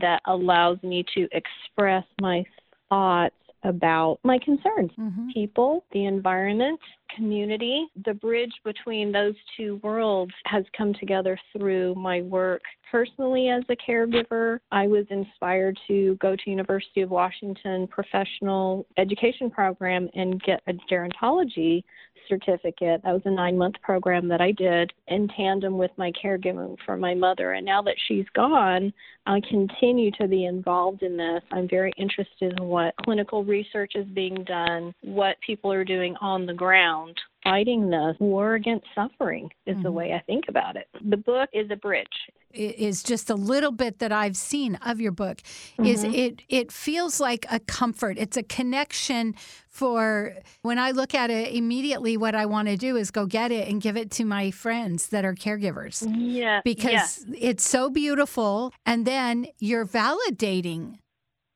that 0.00 0.20
allows 0.26 0.82
me 0.82 1.04
to 1.14 1.28
express 1.32 2.04
my 2.20 2.44
thoughts 2.88 3.34
about 3.64 4.18
my 4.22 4.38
concerns 4.38 4.90
mm-hmm. 4.98 5.28
people, 5.32 5.84
the 5.92 6.04
environment, 6.04 6.78
community. 7.14 7.86
The 8.04 8.14
bridge 8.14 8.52
between 8.64 9.12
those 9.12 9.34
two 9.56 9.80
worlds 9.82 10.32
has 10.46 10.64
come 10.76 10.94
together 10.94 11.38
through 11.56 11.94
my 11.94 12.22
work 12.22 12.62
personally 12.90 13.48
as 13.48 13.62
a 13.68 13.76
caregiver. 13.76 14.58
I 14.70 14.86
was 14.86 15.06
inspired 15.10 15.78
to 15.88 16.16
go 16.20 16.36
to 16.36 16.50
University 16.50 17.02
of 17.02 17.10
Washington 17.10 17.86
professional 17.88 18.86
education 18.96 19.50
program 19.50 20.08
and 20.14 20.42
get 20.42 20.62
a 20.66 20.72
gerontology 20.90 21.82
certificate. 22.28 23.00
That 23.04 23.12
was 23.12 23.22
a 23.24 23.30
nine 23.30 23.56
month 23.56 23.76
program 23.82 24.28
that 24.28 24.40
I 24.40 24.52
did 24.52 24.92
in 25.08 25.28
tandem 25.28 25.78
with 25.78 25.90
my 25.96 26.12
caregiving 26.12 26.76
for 26.84 26.96
my 26.96 27.14
mother. 27.14 27.52
And 27.52 27.64
now 27.64 27.82
that 27.82 27.94
she's 28.06 28.26
gone, 28.34 28.92
I 29.26 29.40
continue 29.48 30.10
to 30.12 30.26
be 30.26 30.46
involved 30.46 31.02
in 31.02 31.16
this. 31.16 31.42
I'm 31.52 31.68
very 31.68 31.92
interested 31.96 32.58
in 32.58 32.64
what 32.64 32.94
clinical 33.04 33.44
research 33.44 33.92
is 33.94 34.06
being 34.06 34.44
done, 34.44 34.94
what 35.02 35.36
people 35.44 35.72
are 35.72 35.84
doing 35.84 36.16
on 36.20 36.46
the 36.46 36.54
ground 36.54 36.95
fighting 37.44 37.90
the 37.90 38.14
war 38.18 38.54
against 38.54 38.86
suffering 38.94 39.50
is 39.66 39.74
mm-hmm. 39.74 39.82
the 39.84 39.92
way 39.92 40.12
I 40.12 40.20
think 40.26 40.44
about 40.48 40.76
it. 40.76 40.86
The 41.08 41.16
book 41.16 41.48
is 41.52 41.70
a 41.70 41.76
bridge. 41.76 42.06
It 42.52 42.76
is 42.78 43.02
just 43.02 43.30
a 43.30 43.34
little 43.34 43.70
bit 43.70 43.98
that 43.98 44.12
I've 44.12 44.36
seen 44.36 44.76
of 44.76 45.00
your 45.00 45.12
book. 45.12 45.38
Mm-hmm. 45.78 45.86
Is 45.86 46.04
it 46.04 46.42
it 46.48 46.72
feels 46.72 47.20
like 47.20 47.46
a 47.50 47.60
comfort. 47.60 48.18
It's 48.18 48.36
a 48.36 48.42
connection 48.42 49.34
for 49.68 50.34
when 50.62 50.78
I 50.78 50.90
look 50.90 51.14
at 51.14 51.30
it 51.30 51.54
immediately 51.54 52.16
what 52.16 52.34
I 52.34 52.46
want 52.46 52.68
to 52.68 52.76
do 52.76 52.96
is 52.96 53.10
go 53.10 53.26
get 53.26 53.52
it 53.52 53.68
and 53.68 53.80
give 53.80 53.96
it 53.96 54.10
to 54.12 54.24
my 54.24 54.50
friends 54.50 55.08
that 55.08 55.24
are 55.24 55.34
caregivers. 55.34 56.06
Yeah. 56.16 56.62
Because 56.64 57.24
yeah. 57.28 57.50
it's 57.50 57.68
so 57.68 57.90
beautiful 57.90 58.72
and 58.84 59.06
then 59.06 59.46
you're 59.58 59.86
validating 59.86 60.98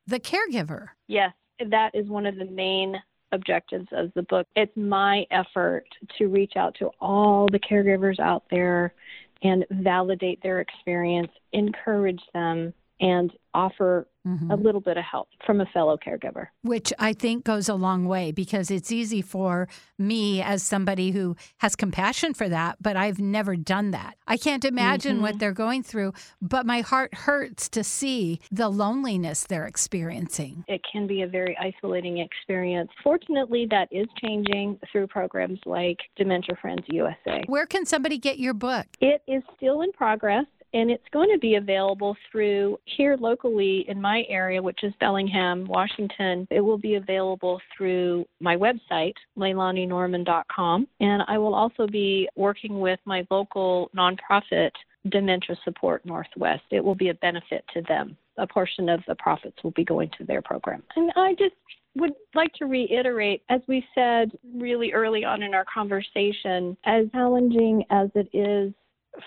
the 0.07 0.21
caregiver. 0.21 0.89
Yes, 1.09 1.33
that 1.71 1.95
is 1.95 2.09
one 2.09 2.27
of 2.27 2.37
the 2.37 2.45
main 2.45 2.97
objectives 3.33 3.89
of 3.93 4.13
the 4.15 4.23
book. 4.23 4.47
It's 4.57 4.77
my 4.77 5.25
effort 5.31 5.87
to 6.19 6.29
reach 6.29 6.55
out 6.57 6.75
to 6.77 6.91
all 7.01 7.47
the 7.51 7.59
caregivers 7.59 8.19
out 8.19 8.45
there 8.51 8.95
and 9.43 9.65
validate 9.71 10.43
their 10.43 10.61
experience, 10.61 11.31
encourage 11.53 12.21
them, 12.35 12.75
and 13.01 13.33
offer 13.55 14.07
mm-hmm. 14.27 14.51
a 14.51 14.57
little 14.57 14.81
bit 14.81 14.97
of 14.97 15.05
help 15.05 15.29
from 15.45 15.61
a 15.61 15.67
fellow 15.67 15.97
caregiver. 15.97 16.49
Which 16.63 16.93
I 16.99 17.13
think 17.13 17.45
goes 17.45 17.69
a 17.69 17.75
long 17.75 18.05
way 18.05 18.31
because 18.31 18.71
it's 18.71 18.93
easy 18.93 19.23
for 19.23 19.69
me 19.99 20.43
as 20.43 20.63
somebody 20.63 21.11
who 21.11 21.37
has 21.59 21.75
compassion 21.75 22.35
for 22.35 22.49
that, 22.49 22.77
but 22.81 22.97
I've 22.97 23.19
never 23.19 23.57
done 23.57 23.91
that. 23.91 24.17
I 24.27 24.37
can't 24.37 24.65
imagine 24.65 25.15
mm-hmm. 25.15 25.23
what 25.23 25.39
they're 25.39 25.53
going 25.53 25.83
through, 25.83 26.13
but 26.41 26.67
my 26.67 26.83
heart 26.83 27.15
hurts 27.15 27.69
to 27.71 27.83
see 27.83 28.41
the 28.51 28.69
loneliness 28.69 29.45
they're 29.45 29.67
experiencing. 29.67 30.65
It 30.69 30.83
can 30.91 31.07
be 31.07 31.23
a 31.23 31.27
very 31.27 31.57
isolating 31.59 32.19
experience. 32.19 32.91
Fortunately, 33.03 33.67
that 33.71 33.89
is 33.91 34.07
changing 34.23 34.79
through 34.93 35.09
programs 35.09 35.59
like 35.67 35.99
Dementia 36.17 36.57
Friends 36.61 36.85
USA. 36.89 37.43
Where 37.47 37.67
can 37.67 37.87
somebody 37.87 38.19
get 38.19 38.39
your 38.39 38.55
book? 38.55 38.87
It 39.01 39.23
is 39.27 39.43
still 39.57 39.83
in 39.83 39.93
progress 39.93 40.47
and 40.73 40.91
it's 40.91 41.05
going 41.13 41.31
to 41.33 41.39
be 41.39 41.57
available 41.57 42.17
through 42.31 42.79
here 42.85 43.17
locally 43.19 43.85
in 43.89 44.01
my 44.01 44.25
area, 44.29 44.63
which 44.63 44.83
is 44.83 44.93
Bellingham, 45.01 45.67
Washington. 45.67 46.47
It 46.51 46.61
will 46.61 46.79
be 46.79 46.95
available 46.95 47.61
through 47.77 48.25
my 48.41 48.57
website, 48.57 49.15
LeilaniNorman.com, 49.39 50.89
and 51.01 51.23
I 51.27 51.39
will 51.39 51.55
also 51.55 51.87
be 51.87 52.29
working 52.37 52.81
with 52.81 53.01
my 53.05 53.27
local 53.31 53.91
nonprofit, 53.97 54.71
Dementia 55.09 55.57
Support 55.65 56.05
Northwest. 56.05 56.65
It 56.71 56.85
will 56.85 56.95
be 56.95 57.09
a 57.09 57.15
benefit 57.15 57.65
to 57.75 57.83
them. 57.83 58.17
A 58.39 58.47
portion 58.47 58.89
of 58.89 59.01
the 59.09 59.15
profits 59.17 59.57
will 59.63 59.73
be 59.73 59.85
going 59.85 60.11
to 60.19 60.25
their 60.25 60.43
program. 60.43 60.83
And 60.97 61.11
I 61.17 61.35
just 61.39 61.55
would 61.97 62.13
like 62.35 62.53
to 62.55 62.67
reiterate, 62.67 63.43
as 63.49 63.61
we 63.67 63.85
said 63.95 64.31
really 64.55 64.93
early 64.93 65.25
on 65.25 65.43
in 65.43 65.55
our 65.55 65.65
conversation, 65.73 66.77
as 66.85 67.07
challenging 67.13 67.85
as 67.91 68.09
it 68.15 68.29
is 68.33 68.73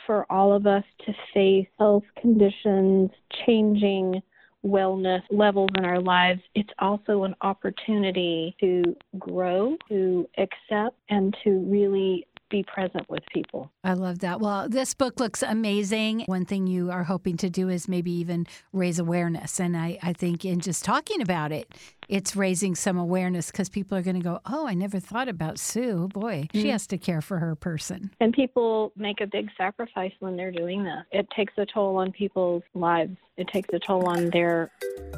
for 0.05 0.25
all 0.31 0.53
of 0.53 0.65
us 0.67 0.83
to 1.05 1.13
face 1.33 1.67
health 1.77 2.03
conditions, 2.19 3.09
changing 3.45 4.21
wellness 4.65 5.21
levels 5.29 5.69
in 5.77 5.85
our 5.85 5.99
lives, 5.99 6.41
it's 6.55 6.69
also 6.79 7.23
an 7.23 7.35
opportunity 7.41 8.55
to 8.59 8.95
grow, 9.19 9.75
to 9.89 10.27
accept, 10.37 10.95
and 11.09 11.35
to 11.43 11.59
really 11.67 12.25
be 12.53 12.63
present 12.63 13.09
with 13.09 13.23
people. 13.33 13.71
I 13.83 13.93
love 13.93 14.19
that. 14.19 14.39
Well, 14.39 14.69
this 14.69 14.93
book 14.93 15.19
looks 15.19 15.41
amazing. 15.41 16.21
One 16.27 16.45
thing 16.45 16.67
you 16.67 16.91
are 16.91 17.03
hoping 17.03 17.35
to 17.37 17.49
do 17.49 17.67
is 17.67 17.87
maybe 17.87 18.11
even 18.11 18.45
raise 18.71 18.99
awareness. 18.99 19.59
And 19.59 19.75
I, 19.75 19.97
I 20.03 20.13
think 20.13 20.45
in 20.45 20.59
just 20.59 20.85
talking 20.85 21.19
about 21.19 21.51
it, 21.51 21.73
it's 22.07 22.35
raising 22.35 22.75
some 22.75 22.97
awareness 22.97 23.49
because 23.49 23.69
people 23.69 23.97
are 23.97 24.03
going 24.03 24.17
to 24.17 24.21
go, 24.21 24.39
Oh, 24.45 24.67
I 24.67 24.75
never 24.75 24.99
thought 24.99 25.27
about 25.27 25.57
Sue. 25.57 26.09
Boy, 26.09 26.43
mm-hmm. 26.43 26.61
she 26.61 26.69
has 26.69 26.85
to 26.87 26.97
care 26.99 27.21
for 27.21 27.39
her 27.39 27.55
person. 27.55 28.11
And 28.19 28.33
people 28.33 28.91
make 28.95 29.19
a 29.19 29.27
big 29.27 29.49
sacrifice 29.57 30.13
when 30.19 30.37
they're 30.37 30.51
doing 30.51 30.83
that. 30.83 31.05
It 31.11 31.27
takes 31.35 31.53
a 31.57 31.65
toll 31.65 31.97
on 31.97 32.11
people's 32.11 32.63
lives. 32.75 33.17
It 33.35 33.47
takes 33.47 33.73
a 33.73 33.79
toll 33.79 34.07
on 34.07 34.29
their 34.29 34.71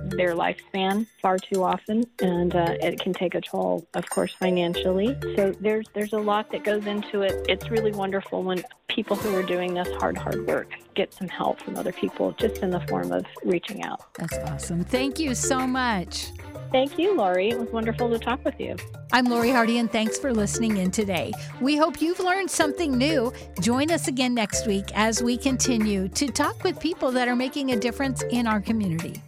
their 0.06 0.36
lifespan 0.36 1.06
far 1.21 1.38
too 1.38 1.63
often, 1.63 2.04
and 2.21 2.56
uh, 2.56 2.76
it 2.82 3.00
can 3.00 3.12
take 3.12 3.36
a 3.36 3.41
toll, 3.41 3.86
of 3.93 4.10
course, 4.10 4.34
financially. 4.34 5.17
So 5.36 5.52
there's 5.60 5.86
there's 5.93 6.13
a 6.13 6.19
lot 6.19 6.50
that 6.52 6.63
goes 6.63 6.86
into 6.86 7.24
it. 7.24 7.24
It's 7.47 7.69
really 7.69 7.91
wonderful 7.91 8.43
when 8.43 8.63
people 8.88 9.15
who 9.15 9.35
are 9.35 9.43
doing 9.43 9.73
this 9.73 9.88
hard, 9.97 10.17
hard 10.17 10.47
work 10.47 10.71
get 10.93 11.13
some 11.13 11.27
help 11.27 11.61
from 11.61 11.75
other 11.75 11.91
people, 11.91 12.31
just 12.33 12.59
in 12.59 12.69
the 12.69 12.79
form 12.81 13.11
of 13.11 13.25
reaching 13.43 13.83
out. 13.83 14.13
That's 14.15 14.38
awesome. 14.49 14.83
Thank 14.83 15.19
you 15.19 15.35
so 15.35 15.67
much. 15.67 16.31
Thank 16.71 16.97
you, 16.97 17.15
Lori. 17.15 17.49
It 17.49 17.59
was 17.59 17.69
wonderful 17.69 18.09
to 18.09 18.19
talk 18.19 18.43
with 18.43 18.59
you. 18.59 18.75
I'm 19.13 19.25
Lori 19.25 19.51
Hardy, 19.51 19.77
and 19.77 19.91
thanks 19.91 20.17
for 20.17 20.33
listening 20.33 20.77
in 20.77 20.91
today. 20.91 21.31
We 21.61 21.77
hope 21.77 22.01
you've 22.01 22.19
learned 22.19 22.49
something 22.49 22.97
new. 22.97 23.31
Join 23.61 23.91
us 23.91 24.07
again 24.07 24.33
next 24.33 24.67
week 24.67 24.85
as 24.93 25.21
we 25.21 25.38
continue 25.38 26.07
to 26.09 26.27
talk 26.27 26.63
with 26.63 26.79
people 26.79 27.11
that 27.11 27.27
are 27.27 27.35
making 27.35 27.71
a 27.71 27.79
difference 27.79 28.23
in 28.23 28.47
our 28.47 28.59
community. 28.59 29.21